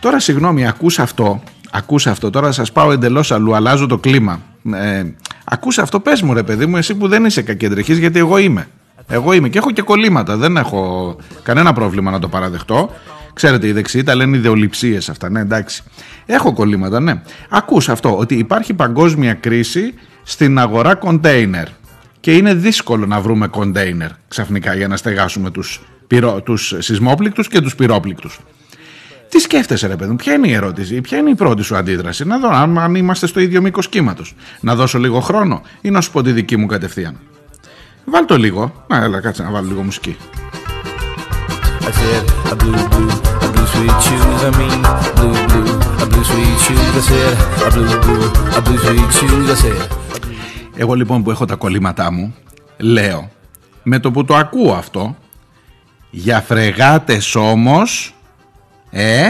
[0.00, 4.40] Τώρα συγγνώμη, ακούς αυτό, ακούς αυτό, τώρα σας πάω εντελώς αλλού, αλλάζω το κλίμα.
[4.74, 5.04] Ε,
[5.44, 8.68] ακούς αυτό, πες μου ρε παιδί μου, εσύ που δεν είσαι κακεντρεχής, γιατί εγώ είμαι.
[9.08, 12.90] Εγώ είμαι και έχω και κολλήματα, δεν έχω κανένα πρόβλημα να το παραδεχτώ.
[13.32, 15.82] Ξέρετε, οι δεξιοί τα λένε ιδεολειψίες αυτά, ναι, εντάξει.
[16.26, 17.22] Έχω κολλήματα, ναι.
[17.48, 21.66] Ακούς αυτό, ότι υπάρχει παγκόσμια κρίση στην αγορά κοντέινερ.
[22.20, 27.60] Και είναι δύσκολο να βρούμε κοντέινερ ξαφνικά για να στεγάσουμε τους, πυρο, τους σεισμόπληκτους και
[27.60, 28.40] τους πυρόπληκτους.
[29.28, 32.24] Τι σκέφτεσαι, ρε παιδί μου, ποια είναι η ερώτηση, ποια είναι η πρώτη σου αντίδραση;
[32.24, 34.34] Να δω αν, αν είμαστε στο ίδιο μήκος κύματος.
[34.60, 37.18] Να δώσω λίγο χρόνο ή να σου πω τη δική μου κατευθείαν.
[38.04, 38.84] Βάλ το λίγο.
[38.86, 40.16] Να, έλα, κάτσε να βάλω λίγο μουσική.
[41.80, 43.12] I said, a blue, blue,
[43.44, 44.40] a blue sweet shoes.
[44.48, 44.80] I mean,
[45.16, 45.70] blue, blue,
[46.02, 46.94] a blue sweet shoes.
[47.00, 47.34] I said,
[47.66, 48.26] a blue, blue,
[48.58, 49.48] a blue sweet shoes.
[49.50, 49.90] I said.
[50.76, 52.34] Εγώ λοιπόν που έχω τα κολλήματά μου,
[52.76, 53.30] λέω,
[53.82, 55.16] με το που το ακούω αυτό,
[56.10, 58.14] για φρεγάτες όμως,
[58.90, 59.28] ε,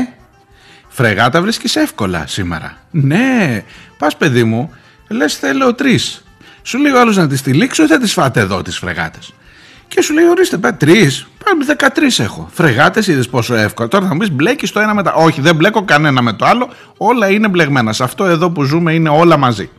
[0.88, 2.76] φρεγάτα βρίσκεις εύκολα σήμερα.
[2.90, 3.62] Ναι,
[3.98, 4.70] πας παιδί μου,
[5.08, 6.23] λες θέλω τρεις.
[6.66, 9.32] Σου λέει ο άλλος να τις τυλίξω ή θα τις φάτε εδώ τις φρεγάτες.
[9.88, 11.64] Και σου λέει ορίστε πέ τρεις, πάμε
[12.18, 12.48] 13 έχω.
[12.52, 13.88] Φρεγάτες είδες πόσο εύκολα.
[13.88, 15.12] Τώρα θα μου πεις μπλέκεις το ένα με τα...
[15.12, 17.92] Όχι δεν μπλέκω κανένα με το άλλο, όλα είναι μπλεγμένα.
[17.92, 19.70] Σε αυτό εδώ που ζούμε είναι όλα μαζί.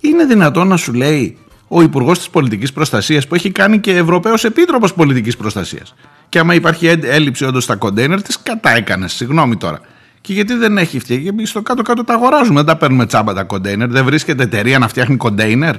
[0.00, 1.38] Είναι δυνατόν να σου λέει
[1.68, 5.94] ο Υπουργός της Πολιτικής Προστασίας που έχει κάνει και Ευρωπαίος Επίτροπος Πολιτικής Προστασίας.
[6.28, 9.08] Και άμα υπάρχει έ- έλλειψη όντως στα κοντέινερ, τι κατά έκανε.
[9.08, 9.80] Συγγνώμη τώρα.
[10.20, 13.44] Και γιατί δεν έχει φτιάξει, γιατί στο κάτω-κάτω τα αγοράζουμε, δεν τα παίρνουμε τσάμπα τα
[13.44, 13.88] κοντέινερ.
[13.88, 15.74] Δεν βρίσκεται εταιρεία να φτιάχνει κοντέινερ,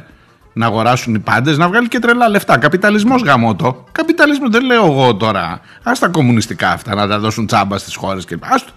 [0.54, 2.58] να αγοράσουν οι πάντες, να βγάλει και τρελά λεφτά.
[2.58, 3.84] Καπιταλισμός γαμότο.
[3.92, 5.62] Καπιταλισμό δεν λέω εγώ τώρα.
[5.84, 8.38] Α τα κομμουνιστικά αυτά να τα δώσουν τσάμπα στις χώρες και.
[8.40, 8.72] Άστο.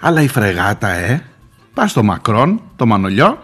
[0.00, 1.22] Αλλά η φρεγάτα, ε.
[1.74, 3.38] Πας στο Μακρόν, το Μανολιό,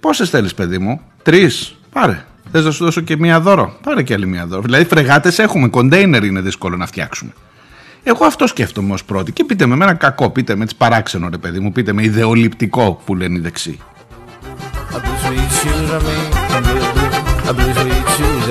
[0.00, 1.76] Πόσες θέλεις, παιδί μου, Τρεις.
[1.92, 2.24] Πάρε.
[2.50, 4.62] Θες να σου δώσω και μία δώρο; Πάρε και άλλη μία δώρο.
[4.62, 5.68] Δηλαδή, φρεγάτες έχουμε.
[5.68, 7.32] Κοντέινερ είναι δύσκολο να φτιάξουμε.
[8.06, 9.32] Εγώ αυτό σκέφτομαι ω πρώτη.
[9.32, 12.02] Και πείτε με, με ένα κακό, πείτε με τι παράξενο, ρε παιδί μου, πείτε με
[12.02, 13.78] ιδεολειπτικό που λένε οι δεξιοί.
[14.96, 16.24] A blue sweet shoes, I mean,
[16.56, 17.12] a blue, blue,
[17.50, 18.44] a blue sweet shoes,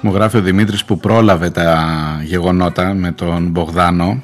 [0.00, 1.88] μου γράφει ο Δημήτρης που πρόλαβε τα
[2.24, 4.22] γεγονότα με τον Μπογδάνο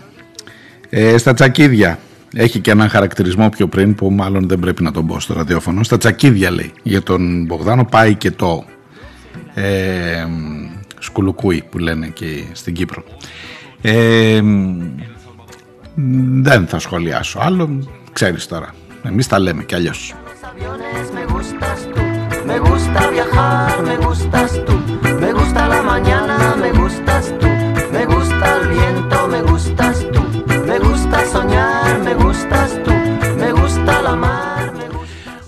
[0.91, 1.99] ε, στα τσακίδια.
[2.35, 5.83] Έχει και έναν χαρακτηρισμό πιο πριν που μάλλον δεν πρέπει να τον πω στο ραδιόφωνο.
[5.83, 8.65] Στα τσακίδια λέει για τον Μπογδάνο, πάει και το.
[9.55, 10.27] Ε,
[10.99, 13.05] σκουλουκούι που λένε και στην Κύπρο.
[13.83, 14.41] Ε,
[16.43, 18.75] δεν θα σχολιάσω άλλο, ξέρεις τώρα.
[19.03, 20.15] Εμείς τα λέμε κι αλλιώς.
[21.17, 22.03] Me gustas tú,
[22.49, 24.75] me gusta viajar, me gustas tú,
[25.23, 27.49] me gusta la mañana, me gustas tú,
[27.95, 30.23] me gusta el viento, me gustas tú,
[30.71, 32.95] me gusta soñar, me gustas tú,
[33.43, 34.87] me gusta la mar, me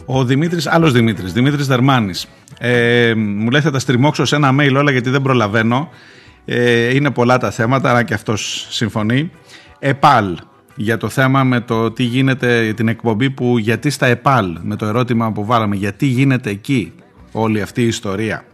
[0.05, 2.27] Ο Δημήτρης, άλλος Δημήτρης, Δημήτρης Δερμάνης.
[2.59, 5.89] Ε, μου λέει θα τα στριμώξω σε ένα mail όλα γιατί δεν προλαβαίνω.
[6.45, 9.31] Ε, είναι πολλά τα θέματα, αλλά και αυτός συμφωνεί.
[9.79, 10.39] ΕΠΑΛ
[10.77, 14.87] για το θέμα με το τι γίνεται, την εκπομπή που γιατί στα ΕΠΑΛ, με το
[14.87, 16.93] ερώτημα που βάλαμε, γιατί γίνεται εκεί
[17.33, 18.45] όλη αυτή η ιστορία.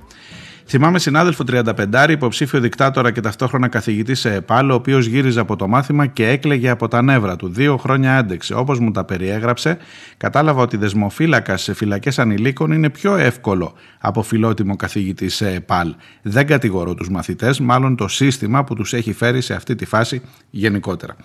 [0.75, 5.68] Θυμάμαι συνάδελφο 35 υποψήφιο δικτάτορα και ταυτόχρονα καθηγητή σε ΕΠΑΛ, ο οποίος γύριζε από το
[5.68, 7.49] μάθημα και έκλαιγε από τα νεύρα του.
[7.49, 8.55] Δύο χρόνια άντεξε.
[8.55, 9.79] Όπως μου τα περιέγραψε,
[10.16, 15.95] κατάλαβα ότι δεσμοφύλακα σε φυλακές ανηλίκων είναι πιο εύκολο από φιλότιμο καθηγητή σε ΕΠΑΛ.
[16.23, 20.23] Δεν κατηγορώ τους μαθητές, μάλλον το σύστημα που τους έχει φέρει σε αυτή τη φάση
[20.51, 21.16] γενικότερα.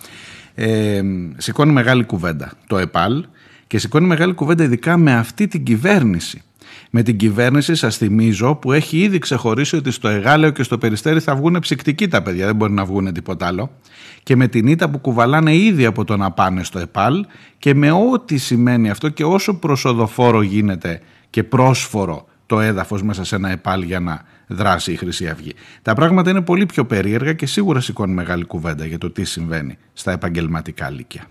[0.55, 1.01] Ε,
[1.37, 3.25] σηκώνει μεγάλη κουβέντα το ΕΠΑΛ
[3.67, 6.41] και σηκώνει μεγάλη κουβέντα ειδικά με αυτή την κυβέρνηση.
[6.91, 11.19] Με την κυβέρνηση, σας θυμίζω, που έχει ήδη ξεχωρίσει ότι στο Εγάλεο και στο Περιστέρι
[11.19, 13.71] θα βγουν ψυκτικοί τα παιδιά, δεν μπορεί να βγουν τίποτα άλλο.
[14.23, 17.25] Και με την ήττα που κουβαλάνε ήδη από το να πάνε στο ΕΠΑΛ
[17.57, 23.35] και με ό,τι σημαίνει αυτό και όσο προσοδοφόρο γίνεται και πρόσφορο το έδαφος μέσα σε
[23.35, 25.53] ένα ΕΠΑΛ για να δράσει η Χρυσή Αυγή.
[25.81, 29.77] Τα πράγματα είναι πολύ πιο περίεργα και σίγουρα σηκώνει μεγάλη κουβέντα για το τι συμβαίνει
[29.93, 31.23] στα επαγγελματικά λύκεια.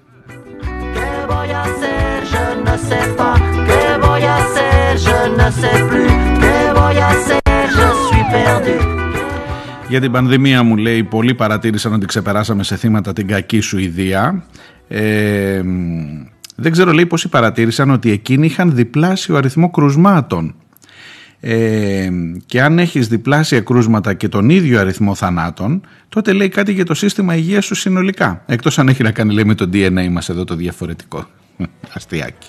[4.96, 6.06] Que voy a hacer, je ne sais pas.
[6.42, 6.80] Que voy a hacer, je ne sais plus.
[6.80, 7.40] Que voy a hacer,
[7.76, 8.76] je suis perdu.
[9.88, 14.44] Για την πανδημία μου λέει πολλοί παρατήρησαν ότι ξεπεράσαμε σε θύματα την κακή Σουηδία.
[14.88, 15.62] Ε,
[16.56, 20.54] δεν ξέρω λέει πόσοι παρατήρησαν ότι εκείνοι είχαν διπλάσιο αριθμό κρουσμάτων.
[21.40, 22.08] Ε,
[22.46, 26.94] και αν έχεις διπλάσια κρούσματα και τον ίδιο αριθμό θανάτων τότε λέει κάτι για το
[26.94, 30.44] σύστημα υγείας σου συνολικά εκτός αν έχει να κάνει λέει με το DNA μας εδώ
[30.44, 31.26] το διαφορετικό
[31.96, 32.48] αστιάκι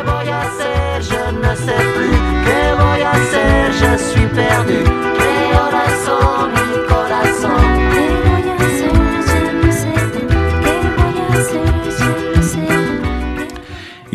[0.00, 2.10] Que voy a hacer, je ne sais plus.
[2.46, 4.89] Que voy a hacer, je suis perdu.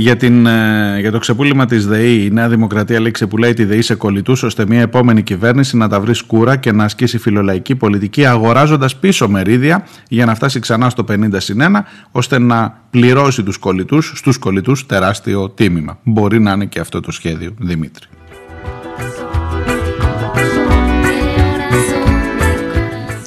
[0.05, 3.81] Για, την, ε, για το ξεπούλημα της ΔΕΗ, η Νέα Δημοκρατία λέει ξεπουλάει τη ΔΕΗ
[3.81, 8.25] σε κολλητούς ώστε μια επόμενη κυβέρνηση να τα βρει σκούρα και να ασκήσει φιλολαϊκή πολιτική
[8.25, 13.57] αγοράζοντας πίσω μερίδια για να φτάσει ξανά στο 50 συν 1 ώστε να πληρώσει τους
[13.57, 15.99] κολλητούς, στους κολλητούς τεράστιο τίμημα.
[16.03, 18.05] Μπορεί να είναι και αυτό το σχέδιο, Δημήτρη.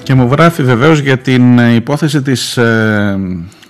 [0.02, 3.18] Και μου γράφει βεβαίως για την ε, υπόθεση της ε,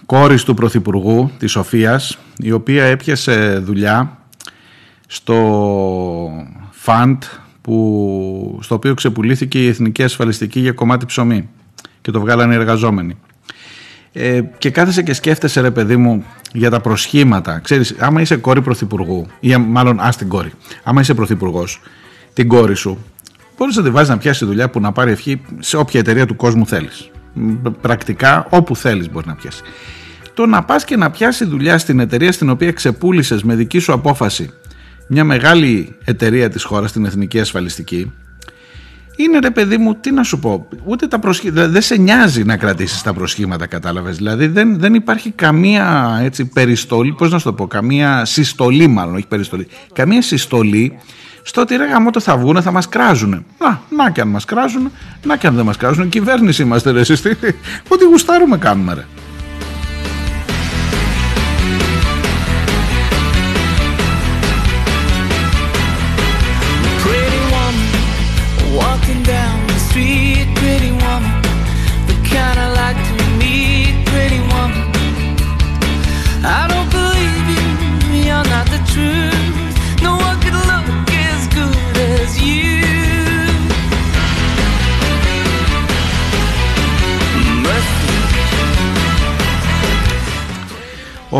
[0.06, 4.18] κόρης του Πρωθυπουργού, της Σοφίας, η οποία έπιασε δουλειά
[5.06, 5.36] στο
[6.70, 7.22] φαντ
[7.60, 11.48] που, στο οποίο ξεπουλήθηκε η Εθνική Ασφαλιστική για κομμάτι ψωμί
[12.00, 13.16] και το βγάλανε οι εργαζόμενοι.
[14.12, 17.58] Ε, και κάθεσαι και σκέφτεσαι ρε παιδί μου για τα προσχήματα.
[17.58, 21.80] Ξέρεις, άμα είσαι κόρη πρωθυπουργού ή μάλλον ας την κόρη, άμα είσαι πρωθυπουργός,
[22.32, 22.98] την κόρη σου,
[23.56, 26.36] μπορείς να τη βάζεις να πιάσει δουλειά που να πάρει ευχή σε όποια εταιρεία του
[26.36, 27.10] κόσμου θέλεις.
[27.32, 29.62] Μ, Πρακτικά όπου θέλεις μπορείς να πιάσει.
[30.38, 33.92] Το να πας και να πιάσει δουλειά στην εταιρεία στην οποία ξεπούλησες με δική σου
[33.92, 34.50] απόφαση
[35.08, 38.12] μια μεγάλη εταιρεία της χώρας, την Εθνική Ασφαλιστική,
[39.16, 42.56] είναι ρε παιδί μου, τι να σου πω, ούτε τα προσχήματα, δεν σε νοιάζει να
[42.56, 44.16] κρατήσεις τα προσχήματα, κατάλαβες.
[44.16, 49.14] Δηλαδή δεν, δεν υπάρχει καμία έτσι, περιστολή, πώς να σου το πω, καμία συστολή μάλλον,
[49.14, 50.98] όχι περιστολή, καμία συστολή
[51.42, 53.44] στο ότι ρε γαμώτο θα βγούνε, θα μας κράζουνε.
[53.58, 54.90] Να, να και αν μας κράζουν,
[55.26, 57.30] να και αν δεν μας κράζουν, κυβέρνηση είμαστε ρε εσείς, τι-
[57.88, 59.04] ό,τι γουστάρουμε κάνουμε ρε.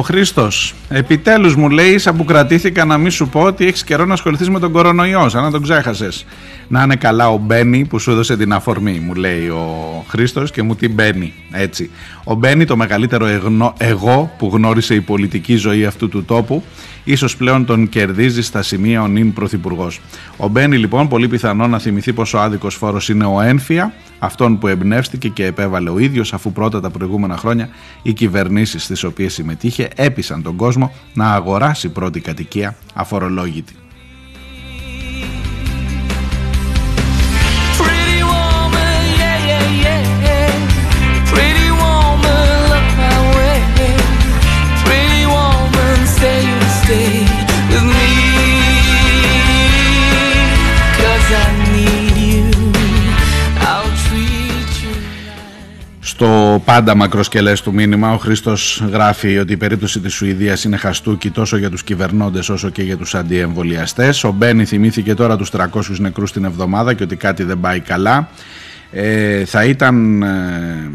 [0.08, 0.48] Ο Χρήστο,
[0.88, 4.50] επιτέλους μου λέει, σαν που κρατήθηκα να μην σου πω ότι έχεις καιρό να ασχοληθείς
[4.50, 6.24] με τον κορονοϊός, σαν να τον ξέχασες.
[6.68, 10.62] Να είναι καλά ο Μπένι που σου έδωσε την αφορμή, μου λέει ο Χρήστος και
[10.62, 11.32] μου τι μπαίνει.
[11.50, 11.90] Έτσι.
[12.24, 16.62] Ο Μπένι, το μεγαλύτερο εγνο- εγώ που γνώρισε η πολιτική ζωή αυτού του τόπου,
[17.04, 20.00] ίσως πλέον τον κερδίζει στα σημεία ο νυν πρωθυπουργός.
[20.36, 24.66] Ο Μπένι, λοιπόν, πολύ πιθανό να θυμηθεί πόσο άδικος φόρος είναι ο Ένφια, αυτόν που
[24.66, 27.68] εμπνεύστηκε και επέβαλε ο ίδιος, αφού πρώτα τα προηγούμενα χρόνια
[28.02, 30.77] οι κυβερνήσεις στις οποίες συμμετείχε έπεισαν τον κόσμο
[31.12, 33.72] να αγοράσει πρώτη κατοικία αφορολόγητη.
[46.88, 47.17] Pretty
[56.20, 58.12] woman, πάντα μακροσκελές του μήνυμα.
[58.12, 62.70] Ο Χρήστος γράφει ότι η περίπτωση της Σουηδίας είναι χαστούκι τόσο για τους κυβερνώντες όσο
[62.70, 64.24] και για τους αντιεμβολιαστές.
[64.24, 68.28] Ο Μπένι θυμήθηκε τώρα τους 300 νεκρούς την εβδομάδα και ότι κάτι δεν πάει καλά.
[68.90, 70.90] Ε, θα ήταν ε,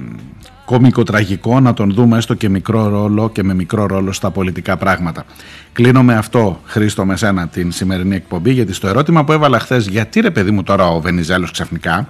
[0.65, 5.25] κομικο-τραγικό να τον δούμε έστω και μικρό ρόλο και με μικρό ρόλο στα πολιτικά πράγματα.
[5.73, 9.87] Κλείνω με αυτό, Χρήστο, με σένα την σημερινή εκπομπή, γιατί στο ερώτημα που έβαλα χθες,
[9.87, 12.07] γιατί ρε παιδί μου τώρα ο Βενιζέλος ξαφνικά,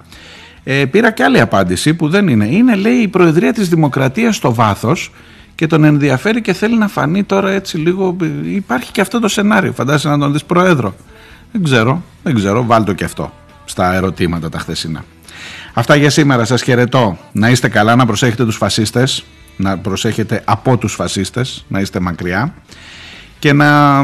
[0.63, 2.45] ε, πήρα και άλλη απάντηση που δεν είναι.
[2.45, 5.11] Είναι, λέει, η Προεδρία της Δημοκρατίας στο βάθος
[5.55, 8.15] και τον ενδιαφέρει και θέλει να φανεί τώρα έτσι λίγο.
[8.45, 9.73] Υπάρχει και αυτό το σενάριο.
[9.73, 10.95] Φαντάζεσαι να τον δεις Πρόεδρο.
[11.51, 13.33] Δεν ξέρω, δεν ξέρω, βάλτο και αυτό
[13.65, 15.05] στα ερωτήματα τα χθεσινά.
[15.73, 17.17] Αυτά για σήμερα, σας χαιρετώ.
[17.31, 19.23] Να είστε καλά, να προσέχετε τους φασίστες,
[19.57, 22.53] να προσέχετε από τους φασίστες, να είστε μακριά
[23.39, 24.03] και να α,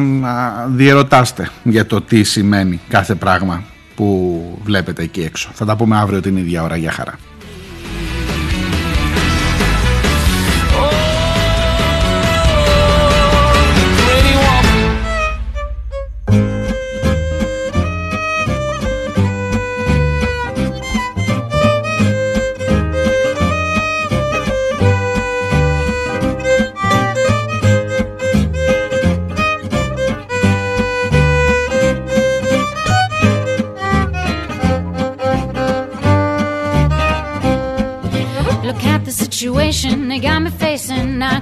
[0.68, 3.64] διερωτάστε για το τι σημαίνει κάθε πράγμα
[4.00, 5.50] που βλέπετε εκεί έξω.
[5.54, 6.76] Θα τα πούμε αύριο την ίδια ώρα.
[6.76, 7.20] Για χαρά.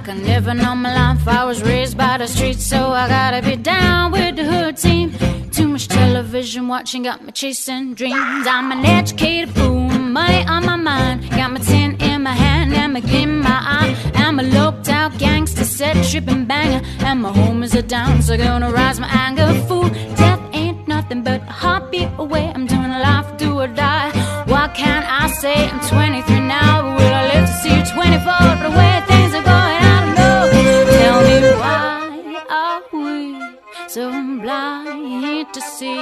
[0.08, 1.28] Could never know my life.
[1.28, 5.12] I was raised by the streets, so I gotta be down with the hood team.
[5.50, 8.46] Too much television watching got me chasing dreams.
[8.46, 11.28] I'm an educated fool, money on my mind.
[11.30, 13.94] Got my tin in my hand and my in my eye.
[14.14, 18.38] I'm a loped out gangster, set tripping banger, and my home is a down, so
[18.38, 19.48] gonna rise my anger.
[19.66, 19.90] Fool,
[20.20, 22.50] death ain't nothing but a heartbeat away.
[22.54, 24.10] I'm doing a life, do or die.
[24.46, 25.68] What can't I say?
[25.68, 28.62] I'm 23 now, but will I live to see 24?
[28.64, 29.07] The way
[35.52, 35.96] to see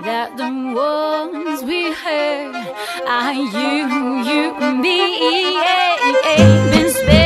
[0.00, 2.54] that the ones we hurt
[3.06, 3.76] are you,
[4.28, 4.98] you, and me?
[6.70, 7.21] Been spending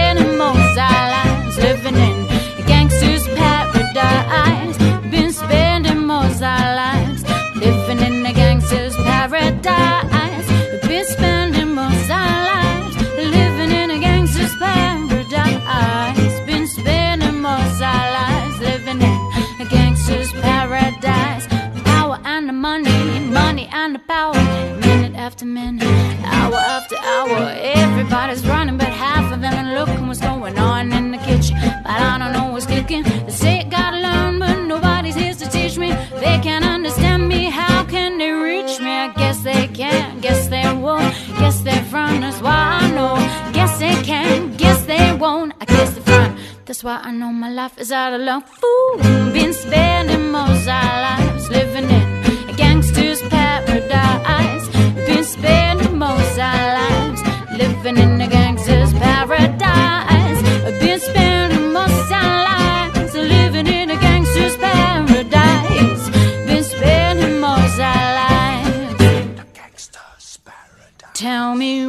[46.87, 48.47] why I know my life is out of luck.
[48.47, 48.99] Fool,
[49.33, 54.69] been spending most our lives living in a gangster's paradise.
[55.09, 57.21] Been spending most our lives
[57.59, 60.41] living in a gangster's paradise.
[60.81, 66.05] Been spending most our lives living in a gangster's paradise.
[66.47, 69.01] Been spending most our lives.
[69.01, 71.15] in a gangster's paradise.
[71.15, 71.89] Tell me